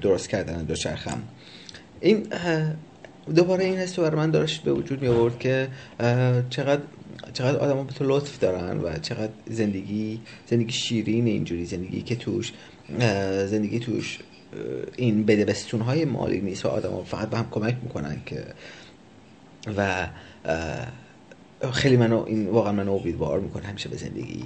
درست 0.00 0.28
کردن 0.28 0.64
دوچرخم 0.64 1.22
این 2.00 2.26
دوباره 3.34 3.64
این 3.64 3.78
حس 3.78 3.98
برای 3.98 4.16
من 4.16 4.30
داشت 4.30 4.62
به 4.62 4.72
وجود 4.72 5.02
می 5.02 5.08
آورد 5.08 5.38
که 5.38 5.68
چقدر 6.50 6.82
چقدر 7.32 7.58
آدم 7.58 7.86
به 7.86 7.92
تو 7.92 8.04
لطف 8.04 8.38
دارن 8.38 8.80
و 8.80 8.98
چقدر 9.02 9.32
زندگی 9.46 10.20
زندگی 10.46 10.72
شیرین 10.72 11.26
اینجوری 11.26 11.64
زندگی 11.64 12.02
که 12.02 12.16
توش 12.16 12.52
زندگی 13.46 13.78
توش 13.78 14.18
این 14.96 15.24
بدبستون 15.24 15.80
های 15.80 16.04
مالی 16.04 16.40
نیست 16.40 16.66
و 16.66 16.68
آدم 16.68 17.04
فقط 17.04 17.30
به 17.30 17.36
هم 17.36 17.46
کمک 17.50 17.76
می‌کنن 17.82 18.22
که 18.26 18.44
و 19.76 20.08
خیلی 21.72 21.96
منو 21.96 22.24
این 22.26 22.48
واقعا 22.48 22.72
منو 22.72 22.92
امیدوار 22.92 23.40
می‌کنه 23.40 23.66
همیشه 23.66 23.88
به 23.88 23.96
زندگی. 23.96 24.44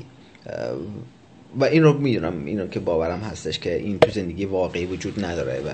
و 1.60 1.64
این 1.64 1.82
رو 1.82 1.98
می‌دونم 1.98 2.44
اینو 2.44 2.66
که 2.66 2.80
باورم 2.80 3.20
هستش 3.20 3.58
که 3.58 3.76
این 3.76 3.98
تو 3.98 4.10
زندگی 4.10 4.44
واقعی 4.44 4.86
وجود 4.86 5.24
نداره 5.24 5.62
و 5.66 5.70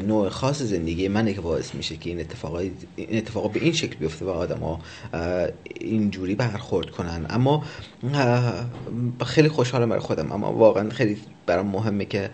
نوع 0.00 0.28
خاص 0.28 0.62
زندگی 0.62 1.08
منه 1.08 1.34
که 1.34 1.40
باعث 1.40 1.74
میشه 1.74 1.96
که 1.96 2.10
این 2.10 2.20
اتفاق 2.20 2.54
این 2.54 2.72
اتفاق 2.96 3.52
به 3.52 3.60
این 3.60 3.72
شکل 3.72 3.96
بیفته 3.96 4.24
و 4.24 4.30
ها 4.30 4.80
اینجوری 5.80 6.34
برخورد 6.34 6.90
کنن. 6.90 7.26
اما 7.30 7.64
خیلی 9.26 9.48
خوشحالم 9.48 9.88
برای 9.88 10.02
خودم. 10.02 10.32
اما 10.32 10.52
واقعا 10.52 10.90
خیلی 10.90 11.16
برام 11.48 11.66
مهمه 11.66 12.04
که 12.04 12.30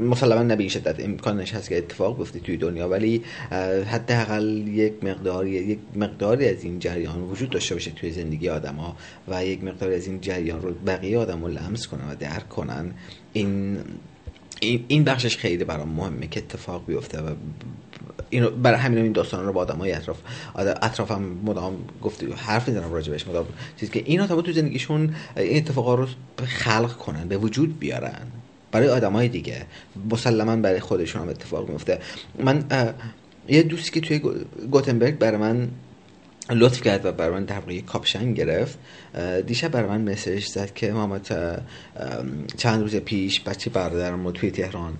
مسلما 0.00 0.56
به 0.56 0.68
شدت 0.68 1.04
امکانش 1.04 1.54
هست 1.54 1.68
که 1.68 1.78
اتفاق 1.78 2.18
بیفته 2.18 2.38
توی 2.38 2.56
دنیا 2.56 2.88
ولی 2.88 3.22
حداقل 3.86 4.68
یک 4.68 5.04
مقداری 5.04 5.50
یک 5.50 5.78
مقداری 5.96 6.48
از 6.48 6.64
این 6.64 6.78
جریان 6.78 7.20
وجود 7.20 7.50
داشته 7.50 7.74
باشه 7.74 7.90
توی 7.90 8.10
زندگی 8.10 8.48
آدما 8.48 8.96
و 9.28 9.44
یک 9.44 9.64
مقداری 9.64 9.94
از 9.94 10.06
این 10.06 10.20
جریان 10.20 10.62
رو 10.62 10.70
بقیه 10.86 11.18
آدم 11.18 11.44
رو 11.44 11.48
لمس 11.48 11.86
کنن 11.86 12.10
و 12.10 12.14
درک 12.14 12.48
کنن. 12.48 12.90
این 13.32 13.78
این 14.88 15.04
بخشش 15.04 15.36
خیلی 15.36 15.64
برام 15.64 15.88
مهمه 15.88 16.26
که 16.26 16.40
اتفاق 16.40 16.86
بیفته 16.86 17.20
و 17.20 17.34
اینو 18.30 18.50
برای 18.50 18.78
همین 18.78 18.98
این 18.98 19.12
داستان 19.12 19.46
رو 19.46 19.52
با 19.52 19.60
آدمای 19.60 19.92
اطراف 19.92 20.16
اطرافم 20.54 21.22
مدام 21.44 21.76
گفت 22.02 22.24
حرف 22.36 22.68
می‌زنم 22.68 22.92
راجبش 22.92 23.28
مدام 23.28 23.46
چیزی 23.76 23.92
که 23.92 24.02
این 24.04 24.20
آدما 24.20 24.42
تو 24.42 24.52
زندگیشون 24.52 25.14
این 25.36 25.56
اتفاقا 25.56 25.94
رو 25.94 26.06
خلق 26.44 26.96
کنن 26.96 27.28
به 27.28 27.36
وجود 27.36 27.78
بیارن 27.78 28.26
برای 28.72 28.88
آدمای 28.88 29.28
دیگه. 29.28 29.66
مسلما 30.10 30.56
برای 30.56 30.80
خودشون 30.80 31.22
هم 31.22 31.28
اتفاق 31.28 31.68
میفته 31.68 31.98
من 32.38 32.64
یه 33.48 33.62
دوستی 33.62 33.90
که 33.90 34.00
توی 34.00 34.18
گوتنبرگ 34.70 35.18
برای 35.18 35.36
من 35.36 35.68
لطف 36.50 36.80
کرد 36.80 37.06
و 37.06 37.12
برای 37.12 37.34
من 37.34 37.44
در 37.44 37.60
کاپشن 37.86 38.32
گرفت. 38.34 38.78
دیشب 39.46 39.68
برای 39.68 39.88
من 39.88 40.12
مسیج 40.12 40.46
زد 40.46 40.74
که 40.74 40.92
محمد 40.92 41.26
چند 42.56 42.80
روز 42.80 42.96
پیش 42.96 43.40
بچه 43.40 43.70
برادرم 43.70 44.30
توی 44.30 44.50
تهران 44.50 44.98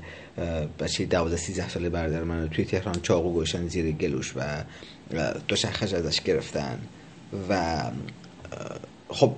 بچه 0.78 1.04
12 1.04 1.36
13 1.36 1.68
ساله 1.68 1.88
برادر 1.88 2.24
من 2.24 2.48
توی 2.48 2.64
تهران 2.64 2.94
چاقو 3.02 3.32
گوشن 3.32 3.68
زیر 3.68 3.92
گلوش 3.92 4.32
و 4.36 4.64
دو 5.48 5.56
شخش 5.56 5.94
ازش 5.94 6.20
گرفتن 6.20 6.78
و 7.48 7.82
خب 9.08 9.32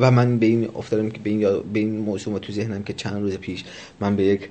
و 0.00 0.10
من 0.10 0.38
به 0.38 0.46
این 0.46 0.68
افتادم 0.74 1.10
که 1.10 1.18
به 1.18 1.30
این, 1.30 1.40
به 1.72 1.78
این 1.78 1.98
موضوع 1.98 2.38
تو 2.38 2.52
ذهنم 2.52 2.82
که 2.82 2.92
چند 2.92 3.22
روز 3.22 3.34
پیش 3.36 3.64
من 4.00 4.16
به 4.16 4.24
یک 4.24 4.48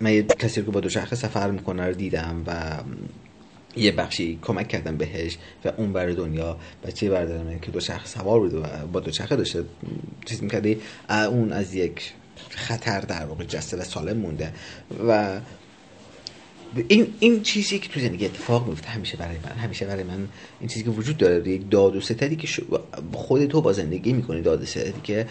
من 0.00 0.12
یک 0.12 0.26
کسی 0.26 0.62
که 0.62 0.70
با 0.70 0.88
شخص 0.88 1.14
سفر 1.14 1.50
می‌کنه 1.50 1.86
رو 1.86 1.94
دیدم 1.94 2.44
و 2.46 2.76
یه 3.78 3.92
بخشی 3.92 4.38
کمک 4.42 4.68
کردم 4.68 4.96
بهش 4.96 5.38
و 5.64 5.72
اون 5.76 5.92
بر 5.92 6.06
دنیا 6.06 6.56
بچه 6.86 7.10
من 7.10 7.60
که 7.60 7.70
دو 7.70 7.80
شخص 7.80 8.14
سوار 8.14 8.40
بود 8.40 8.54
و 8.54 8.62
با 8.92 9.00
دو 9.00 9.12
شخص 9.12 9.32
داشته 9.32 9.64
چیز 10.24 10.42
می‌کردی 10.42 10.80
اون 11.08 11.52
از 11.52 11.74
یک 11.74 12.12
خطر 12.50 13.00
در 13.00 13.24
واقع 13.24 13.44
جسته 13.44 13.76
و 13.76 13.84
سالم 13.84 14.16
مونده. 14.16 14.52
و 15.08 15.40
این 16.88 17.06
این 17.20 17.42
چیزی 17.42 17.78
که 17.78 17.88
تو 17.88 18.00
زندگی 18.00 18.24
اتفاق 18.24 18.68
میفته 18.68 18.88
همیشه 18.88 19.16
برای 19.16 19.36
من 19.36 19.52
همیشه 19.52 19.86
برای 19.86 20.02
من 20.02 20.28
این 20.60 20.68
چیزی 20.68 20.84
که 20.84 20.90
وجود 20.90 21.16
داره 21.16 21.48
یک 21.48 21.70
داد 21.70 21.96
و 21.96 22.00
ستدی 22.00 22.36
که 22.36 22.48
خود 23.12 23.46
تو 23.46 23.60
با 23.60 23.72
زندگی 23.72 24.12
می‌کنی 24.12 24.42
داد 24.42 24.62
و 24.62 24.66
ستدی 24.66 25.00
که 25.02 25.26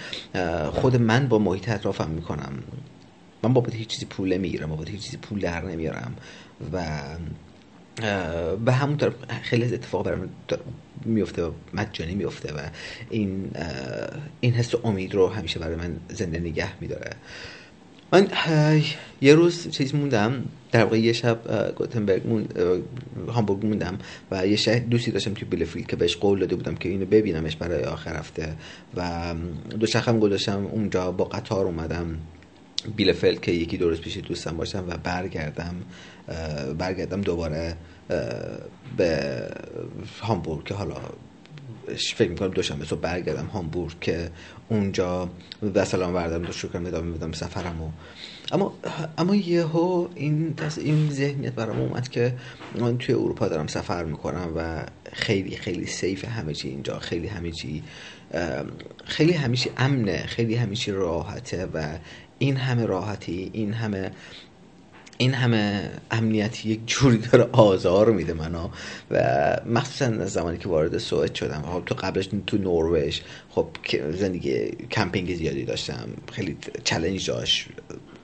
خود 0.72 0.96
من 0.96 1.28
با 1.28 1.40
محیط 1.40 1.70
اطرافم 1.70 2.10
می‌کنم. 2.10 2.54
من 3.44 3.54
بابت 3.54 3.76
هیچ 3.76 3.88
چیزی 3.88 4.06
پول 4.06 4.34
نمی‌گیرم 4.34 4.70
بابت 4.70 4.90
هیچ 4.90 5.02
چیزی 5.02 5.18
پول 5.18 5.40
در 5.40 5.62
نمیارم. 5.62 6.16
و 6.74 7.02
به 8.66 8.72
همون 8.72 8.98
طرف 8.98 9.14
خیلی 9.42 9.64
از 9.64 9.74
اتفاق 9.74 10.06
برای 10.06 10.20
من 10.20 10.30
میفته 11.06 11.44
و 11.44 11.52
مجانی 11.74 12.16
میفته 12.16 12.54
و 12.54 12.60
این 13.10 13.52
این 14.40 14.54
حس 14.54 14.74
امید 14.84 15.16
رو 15.16 15.28
همیشه 15.28 15.60
برای 15.60 15.76
من 15.76 15.96
زنده 16.10 16.40
نگه 16.40 16.82
میداره. 16.82 17.10
من 18.12 18.28
یه 19.22 19.36
روز 19.36 19.70
چیز 19.70 19.96
موندم 19.96 20.46
در 20.72 20.84
واقع 20.84 21.00
یه 21.00 21.14
شب 21.14 21.40
گوتنبرگ 21.76 22.28
موند 22.28 22.60
هامبورگ 23.28 23.66
موندم 23.66 23.98
و 24.32 24.48
یه 24.48 24.56
شهر 24.56 24.80
دوستی 24.80 25.12
داشتم 25.12 25.34
توی 25.34 25.48
بیلفیلد 25.48 25.88
که 25.88 25.96
بهش 25.96 26.18
قول 26.18 26.40
داده 26.40 26.56
بودم 26.56 26.76
که 26.76 26.90
اینو 26.90 27.06
ببینمش 27.06 27.56
برای 27.56 27.84
آخر 27.84 28.18
هفته 28.18 28.56
و 28.96 29.34
دو 29.80 29.86
شخم 29.86 30.20
گذاشتم 30.20 30.66
اونجا 30.66 31.12
با 31.12 31.26
قطار 31.26 31.66
اومدم 31.66 32.18
بیلفلد 32.96 33.42
که 33.42 33.52
یکی 33.52 33.78
روز 33.78 34.02
پیش 34.02 34.18
دوستم 34.18 34.58
باشم 34.58 34.86
و 34.88 34.98
برگردم. 34.98 35.76
برگردم 36.78 37.22
دوباره 37.22 37.78
به 38.98 39.42
هامبورگ 40.22 40.64
که 40.64 40.74
حالا 40.74 40.96
فکر 42.16 42.30
می‌کنم 42.30 42.50
دوشنبه 42.50 42.86
صبح 42.86 43.00
برگردم 43.00 43.46
هامبورگ 43.46 44.00
که 44.02 44.30
اونجا 44.70 45.30
به 45.74 45.84
سلام 45.84 46.14
بردم 46.14 46.46
دو 46.46 46.52
شکرم 46.52 46.86
ادامه 46.86 47.12
بدم 47.12 47.32
سفرمو 47.32 47.90
اما 48.52 48.74
اما 49.18 49.36
یهو 49.36 50.08
این 50.16 50.54
این 50.78 51.10
ذهنیت 51.10 51.54
برام 51.54 51.80
اومد 51.80 52.10
که 52.10 52.34
من 52.80 52.98
توی 52.98 53.16
اروپا 53.16 53.48
دارم 53.48 53.68
سفر 53.68 54.04
می‌کنم 54.04 54.54
و 54.56 54.86
خیلی 55.14 55.58
خیلی 55.58 55.86
سیف 55.86 56.26
همه 56.26 56.54
چی 56.54 56.70
اینجا 56.70 57.00
خیلی 57.00 57.28
همه 57.28 57.52
چی 57.52 57.84
خیلی 59.06 59.34
همیشه 59.34 59.70
امنه 59.78 60.26
خیلی 60.26 60.56
همیشه 60.56 60.92
راحته 60.92 61.66
و 61.74 61.98
این 62.40 62.58
همه 62.58 62.86
راحتی 62.86 63.50
این 63.54 63.74
همه 63.74 64.12
این 65.18 65.34
همه 65.34 65.90
امنیت 66.12 66.66
یک 66.66 66.80
جوری 66.86 67.18
داره 67.18 67.50
آزار 67.52 68.12
میده 68.12 68.34
منو. 68.34 68.70
و 69.12 69.58
مخصوصا 69.66 70.26
زمانی 70.26 70.58
که 70.58 70.70
وارد 70.70 70.98
سوئد 70.98 71.36
شدم. 71.36 71.62
خب 71.62 71.84
تو 71.86 71.96
قبلش 71.96 72.30
تو 72.48 72.58
نروژ 72.58 73.20
خب 73.50 73.68
زندگی 74.12 74.70
کمپینگ 74.92 75.36
زیادی 75.36 75.66
داشتم. 75.66 76.10
خیلی 76.32 76.58
challenge 76.84 77.28
داشت. 77.28 77.68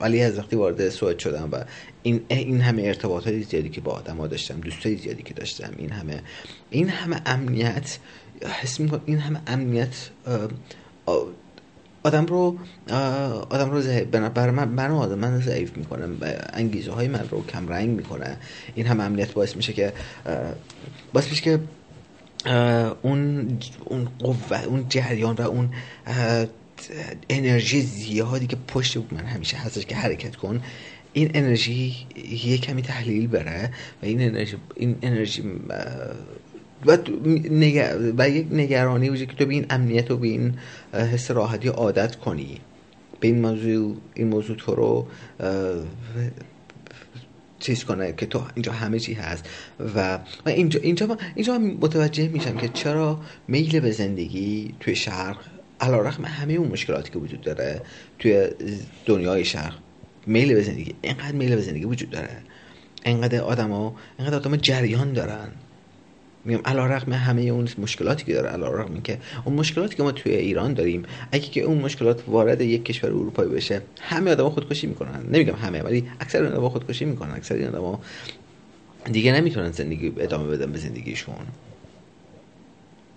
ولی 0.00 0.22
از 0.22 0.38
وقتی 0.38 0.56
وارد 0.56 0.88
سوئد 0.88 1.18
شدم 1.18 1.48
و 1.52 1.64
این 2.02 2.20
این 2.28 2.60
همه 2.60 2.82
ارتباطات 2.82 3.42
زیادی 3.42 3.68
که 3.68 3.80
با 3.80 3.92
آدما 3.92 4.26
داشتم 4.26 4.60
دوستای 4.60 4.96
زیادی 4.96 5.22
که 5.22 5.34
داشتم 5.34 5.72
این 5.78 5.90
همه 5.90 6.22
این 6.70 6.88
همه 6.88 7.20
امنیت 7.26 7.98
حس 8.62 8.80
می‌کنم 8.80 9.02
این 9.06 9.18
همه 9.18 9.40
امنیت 9.46 10.10
آدم 12.04 12.26
رو 12.26 12.58
آدم 13.50 13.70
رو 13.70 13.82
بر 14.34 14.50
من 14.50 14.68
من 14.68 14.90
آدم 14.90 15.18
من 15.18 15.40
ضعیف 15.40 15.76
می‌کنه. 15.76 16.08
انگیزه 16.52 16.92
های 16.92 17.08
من 17.08 17.28
رو 17.30 17.46
کم 17.46 17.68
رنگ 17.68 17.88
می‌کنه. 17.88 18.36
این 18.74 18.86
هم 18.86 19.00
امنیت 19.00 19.32
باعث 19.32 19.56
میشه 19.56 19.72
که 19.72 19.92
باعث 21.12 21.28
میشه 21.28 21.42
که 21.42 21.60
اون 23.02 23.48
اون 23.84 24.08
قوه 24.18 24.64
اون 24.64 24.86
جریان 24.88 25.34
و 25.34 25.42
اون 25.42 25.70
انرژی 27.28 27.82
زیادی 27.82 28.46
که 28.46 28.56
پشت 28.68 28.96
من 28.96 29.24
همیشه 29.26 29.56
هستش 29.56 29.86
که 29.86 29.96
حرکت 29.96 30.36
کن 30.36 30.62
این 31.12 31.30
انرژی 31.34 31.94
یه 32.44 32.58
کمی 32.58 32.82
تحلیل 32.82 33.26
بره 33.26 33.70
و 34.02 34.06
این 34.06 34.22
انرژی 34.22 34.56
این 34.76 34.96
انرژی 35.02 35.42
و, 36.86 36.98
و 38.18 38.28
یک 38.28 38.46
نگرانی 38.50 39.08
وجود 39.08 39.28
که 39.28 39.36
تو 39.36 39.46
به 39.46 39.54
این 39.54 39.66
امنیت 39.70 40.10
و 40.10 40.16
به 40.16 40.28
این 40.28 40.54
حس 40.92 41.30
راحتی 41.30 41.68
عادت 41.68 42.16
کنی. 42.16 42.60
به 43.20 43.28
این 43.28 43.40
موضوع 43.40 43.96
این 44.14 44.28
موضوع 44.28 44.56
تو 44.56 44.74
رو 44.74 45.06
چیز 47.60 47.84
کنه 47.84 48.12
که 48.12 48.26
تو 48.26 48.42
اینجا 48.54 48.72
همه 48.72 48.98
چی 48.98 49.14
هست. 49.14 49.48
و 49.96 50.18
اینجا 50.46 50.80
اینجا 50.80 51.18
اینجا 51.34 51.58
متوجه 51.58 52.28
میشم 52.28 52.56
که 52.56 52.68
چرا 52.68 53.20
میل 53.48 53.80
به 53.80 53.90
زندگی 53.90 54.74
توی 54.80 54.96
شرق 54.96 55.36
علا 55.80 56.00
رقم 56.00 56.24
همه 56.24 56.52
اون 56.52 56.68
مشکلاتی 56.68 57.10
که 57.10 57.18
وجود 57.18 57.40
داره 57.40 57.80
توی 58.18 58.48
دنیای 59.06 59.44
شرق 59.44 59.74
میل 60.26 60.54
به 60.54 60.62
زندگی. 60.62 60.94
اینقدر 61.02 61.32
میل 61.32 61.54
به 61.54 61.62
زندگی 61.62 61.84
وجود 61.84 62.10
داره. 62.10 62.36
اینقدر 63.04 63.40
آدم 63.40 63.70
ها 63.70 63.94
اینقدر 64.18 64.36
آدم 64.36 64.56
جریان 64.56 65.12
دارن. 65.12 65.48
میگم 66.44 66.60
علا 66.64 66.86
رقم 66.86 67.12
همه 67.12 67.42
اون 67.42 67.68
مشکلاتی 67.78 68.24
که 68.24 68.34
داره 68.34 68.48
علا 68.48 68.68
رقم 68.68 69.00
که 69.00 69.18
اون 69.44 69.56
مشکلاتی 69.56 69.96
که 69.96 70.02
ما 70.02 70.12
توی 70.12 70.34
ایران 70.34 70.74
داریم 70.74 71.02
اگه 71.32 71.48
که 71.48 71.60
اون 71.60 71.78
مشکلات 71.78 72.22
وارد 72.26 72.60
یک 72.60 72.84
کشور 72.84 73.10
اروپایی 73.10 73.50
بشه 73.50 73.82
همه 74.00 74.30
آدما 74.30 74.50
خودکشی 74.50 74.86
می‌کنن. 74.86 75.26
نمیگم 75.32 75.54
همه 75.54 75.82
ولی 75.82 76.08
اکثر 76.20 76.44
آدما 76.44 76.68
خودکشی 76.68 77.04
می‌کنن. 77.04 77.34
اکثر 77.34 77.68
آدما 77.68 78.00
دیگه 79.12 79.32
نمی‌تونن 79.32 79.70
زندگی 79.70 80.12
ادامه 80.18 80.48
بدن 80.48 80.72
به 80.72 80.78
زندگیشون. 80.78 81.34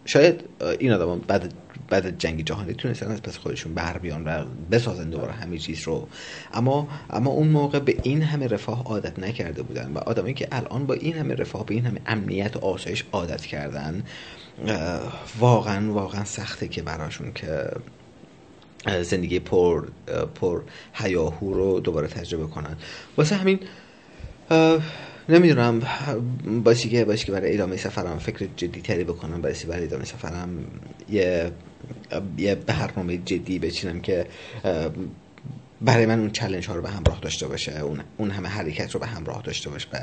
شاید 0.08 0.44
این 0.80 0.92
آدم 0.92 1.20
بعد 1.20 1.54
بعد 1.90 2.18
جنگ 2.18 2.46
جهانی 2.46 2.74
تونستن 2.74 3.12
از 3.12 3.22
پس 3.22 3.38
خودشون 3.38 3.74
بر 3.74 3.98
بیان 3.98 4.24
و 4.24 4.46
بسازن 4.72 5.10
دوباره 5.10 5.32
همه 5.34 5.58
چیز 5.58 5.84
رو. 5.84 6.08
اما 6.54 6.88
اما 7.10 7.30
اون 7.30 7.48
موقع 7.48 7.80
به 7.80 7.98
این 8.04 8.22
همه 8.22 8.48
رفاه 8.48 8.84
عادت 8.84 9.20
نکرده 9.20 9.62
بودن 9.62 9.92
و 9.94 9.98
آدمایی 9.98 10.34
که 10.34 10.48
الان 10.52 10.86
با 10.86 10.94
این 10.94 11.14
همه 11.14 11.36
رفاه 11.36 11.66
به 11.66 11.74
این 11.74 11.86
همه 11.86 12.02
امنیت 12.06 12.56
و 12.56 12.60
آسایش 12.60 13.04
عادت 13.12 13.42
کردن 13.46 14.04
واقعا 15.40 15.94
واقعا 15.94 16.24
سخته 16.24 16.68
که 16.68 16.82
براشون 16.82 17.34
که 17.34 17.72
زندگی 19.02 19.40
پر 19.40 19.88
پر 20.42 20.62
هیاهو 20.94 21.54
رو 21.54 21.80
دوباره 21.80 22.08
تجربه 22.08 22.48
کنن. 22.48 22.78
واسه 23.18 23.36
همین 23.36 23.60
نمی‌دونم 25.30 25.82
باشی 26.64 26.90
که 26.90 27.06
باشی 27.06 27.26
که 27.26 27.32
برای 27.32 27.54
ادامه 27.54 27.78
سفرم 27.78 28.20
فکر 28.20 28.48
جدی 28.56 28.82
تری 28.82 29.04
بکنم 29.04 29.42
بایستی 29.42 29.68
برای 29.68 29.84
ادامه 29.84 30.06
سفرم 30.06 30.50
یه 31.10 31.52
یه 32.38 32.56
برنامه 32.56 33.18
جدی 33.18 33.60
بچینم 33.60 34.02
که 34.02 34.26
برای 35.82 36.06
من 36.06 36.20
اون 36.20 36.32
چلنج 36.32 36.68
ها 36.68 36.76
رو 36.76 36.82
به 36.82 36.90
همراه 36.90 37.20
داشته 37.22 37.48
باشه 37.48 37.80
اون, 37.80 38.00
اون 38.18 38.32
همه 38.32 38.50
حرکت 38.50 38.92
رو 38.92 39.00
به 39.00 39.06
همراه 39.08 39.42
داشته 39.42 39.70
باشه 39.70 39.88
و, 39.94 39.98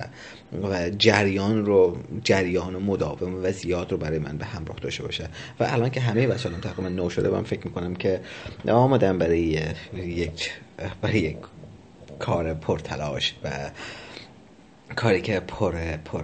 و 0.67 0.91
جریان 0.99 1.67
رو 1.67 1.97
جریان 2.25 2.75
و 2.75 2.81
مداوم 2.81 3.45
و 3.45 3.53
زیاد 3.53 3.93
رو 3.93 3.99
برای 3.99 4.19
من 4.19 4.39
به 4.39 4.45
همراه 4.45 4.77
داشته 4.81 5.03
باشه. 5.03 5.29
و 5.61 5.65
الان 5.65 5.91
که 5.91 6.01
همه 6.01 6.27
وسایلم 6.27 6.61
تقریبا 6.61 6.89
نو 6.89 7.11
شده 7.11 7.29
من 7.29 7.43
فکر 7.43 7.67
می‌کنم 7.67 7.95
که 7.95 8.21
آمادم 8.69 9.19
برای 9.19 9.61
یک 9.95 10.51
برای 11.03 11.19
یک 11.19 11.37
کار 12.19 12.55
پرتلاش 12.55 13.35
و 13.45 13.71
کاری 14.97 15.21
که 15.21 15.41
پر 15.41 15.97
پر 15.97 16.23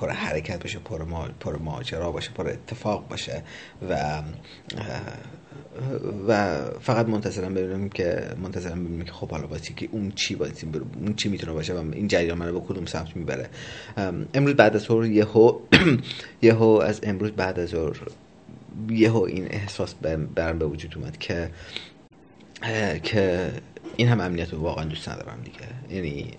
پر 0.00 0.10
حرکت 0.10 0.62
باشه 0.62 0.78
پر 0.78 1.02
ما 1.02 1.28
پر 1.40 1.56
ماجرا 1.56 2.12
باشه 2.12 2.30
پر 2.30 2.48
اتفاق 2.48 3.08
باشه 3.08 3.42
و 3.90 4.22
و 6.28 6.60
فقط 6.80 7.08
منتظرم 7.08 7.54
ببینم 7.54 7.88
که 7.88 8.22
منتظرم 8.42 8.84
ببینم 8.84 9.04
که 9.04 9.12
خب 9.12 9.30
حالا 9.30 9.46
باسی 9.46 9.74
که 9.74 9.88
اون 9.92 10.12
چی 10.14 10.34
باسی 10.34 10.66
اون 11.00 11.14
چی 11.14 11.28
می‌تونه 11.28 11.52
باشه 11.52 11.74
و 11.74 11.92
این 11.92 12.08
جریان 12.08 12.38
منو 12.38 12.60
به 12.60 12.66
کدوم 12.66 12.86
سمت 12.86 13.16
می‌بره. 13.16 13.48
امروز 14.34 14.54
بعد 14.54 14.76
از 14.76 14.82
ظهر 14.82 15.04
یهو 15.06 15.58
یهو 16.42 16.64
از 16.64 17.00
امروز 17.02 17.30
بعد 17.30 17.58
از 17.58 17.68
ظهر 17.68 17.96
یهو 18.90 19.22
این 19.22 19.46
احساس 19.50 19.94
برم 20.34 20.58
به 20.58 20.66
وجود 20.66 20.94
اومد 20.96 21.18
که 21.18 21.50
که 23.02 23.52
این 23.96 24.08
هم 24.08 24.20
امنیت 24.20 24.52
رو 24.52 24.60
واقعا 24.60 24.84
دوست 24.84 25.08
ندارم 25.08 25.38
دیگه. 25.44 25.96
یعنی 25.96 26.30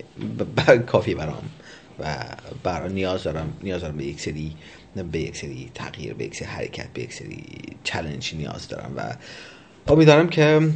کافی 0.86 1.14
برام 1.14 1.42
و 1.98 2.16
برای 2.62 2.92
نیاز 2.92 3.22
دارم 3.22 3.52
نیاز 3.62 3.80
دارم 3.80 3.96
به 3.96 4.04
یک 4.04 4.20
سری 4.20 4.56
به 5.12 5.18
یک 5.18 5.36
سری 5.36 5.70
تغییر 5.74 6.14
به 6.14 6.24
یک 6.24 6.36
سری 6.36 6.48
حرکت 6.48 6.88
به 6.94 7.02
یک 7.02 7.14
سری 7.14 7.44
چلنج 7.84 8.34
نیاز 8.34 8.68
دارم 8.68 8.92
و 8.96 9.14
امیدوارم 9.92 10.28
که 10.28 10.70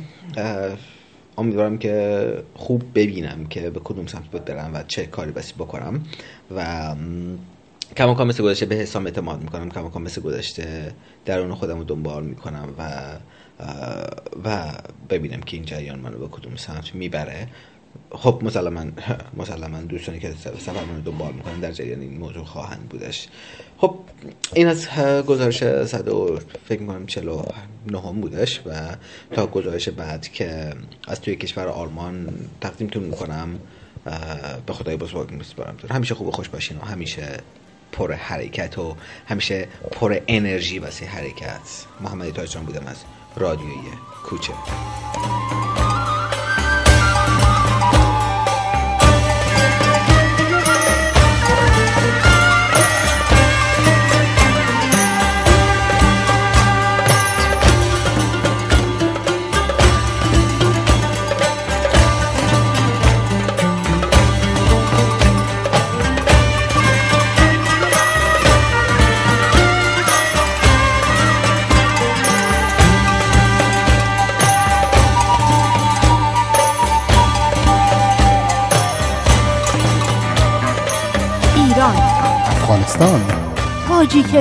امیدوارم 1.38 1.78
که 1.78 2.44
خوب 2.54 2.82
ببینم 2.94 3.46
که 3.46 3.70
به 3.70 3.80
کدوم 3.85 4.06
سمت 4.06 4.24
بود 4.24 4.44
برم 4.44 4.74
و 4.74 4.82
چه 4.88 5.06
کاری 5.06 5.30
بسی 5.32 5.54
بکنم 5.54 6.04
و 6.56 6.94
کماکان 7.96 8.26
مثل 8.26 8.42
گذشته 8.42 8.66
به 8.66 8.74
حسام 8.74 9.06
اعتماد 9.06 9.42
می‌کنم. 9.42 9.70
کماکان 9.70 10.02
مثل 10.02 10.20
گذشته 10.20 10.92
درون 11.24 11.54
خودم 11.54 11.78
رو 11.78 11.85
دنبال 11.85 12.24
می‌کنم 12.24 12.68
و 12.78 12.90
و 14.44 14.72
ببینم 15.11 15.40
که 15.40 15.57
این 15.57 15.66
جریان 15.66 15.98
منو 15.98 16.18
به 16.18 16.29
کدوم 16.29 16.57
سمت 16.57 16.94
می‌بره. 16.94 17.48
خب 18.11 18.40
مسلما 18.44 18.85
مسلما 19.37 19.81
دوستانی 19.81 20.18
که 20.18 20.31
سفر 20.59 20.72
رو 20.72 21.01
دنبال 21.05 21.33
می‌کنن 21.33 21.61
در 21.61 21.72
جریان 21.72 22.01
این 22.01 22.18
موضوع 22.18 22.44
خواهند 22.44 22.88
بودش. 22.88 23.29
خب 23.79 23.98
این 24.55 24.66
از 24.66 24.88
گزارش 25.27 25.59
صد 25.85 26.09
و 26.09 26.38
فکر 26.68 26.81
می‌کنم 26.81 27.07
چلو 27.07 27.42
نهم 27.87 28.20
بودش 28.20 28.61
و 28.66 28.96
تا 29.35 29.46
گزارش 29.46 29.88
بعد 29.88 30.29
که 30.29 30.75
از 31.09 31.20
توی 31.20 31.37
کشور 31.37 31.68
آلمان 31.68 32.29
تقدیمتون 32.61 33.03
می‌کنم 33.03 33.59
به 34.66 34.72
خدای 34.72 34.96
بزرگ 34.96 35.31
میسپارم 35.31 35.77
همیشه 35.90 36.14
خوب 36.14 36.27
و 36.27 36.31
خوش 36.31 36.48
باشین 36.48 36.79
و 36.79 36.81
همیشه 36.81 37.37
پر 37.92 38.12
حرکت 38.12 38.79
و 38.79 38.96
همیشه 39.27 39.68
پر 39.90 40.18
انرژی 40.29 40.79
واسه 40.79 41.07
حرکت. 41.07 41.87
محمدی 42.01 42.33
تاجران 42.33 42.64
بودم 42.64 42.87
از 42.87 42.96
رادیوی 43.37 43.90
کوچه 44.25 44.53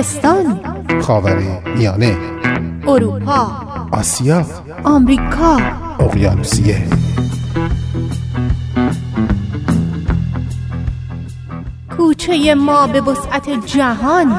تاجیکستان 0.02 0.60
خاور 1.02 1.42
میانه. 1.76 2.16
اروپا. 2.86 3.50
آسیا. 3.92 4.44
آمریکا. 4.84 5.60
اقیانوسیه. 6.00 6.88
کوچه 11.96 12.54
ما 12.54 12.86
به 12.86 13.00
وسعت 13.00 13.66
جهان. 13.66 14.32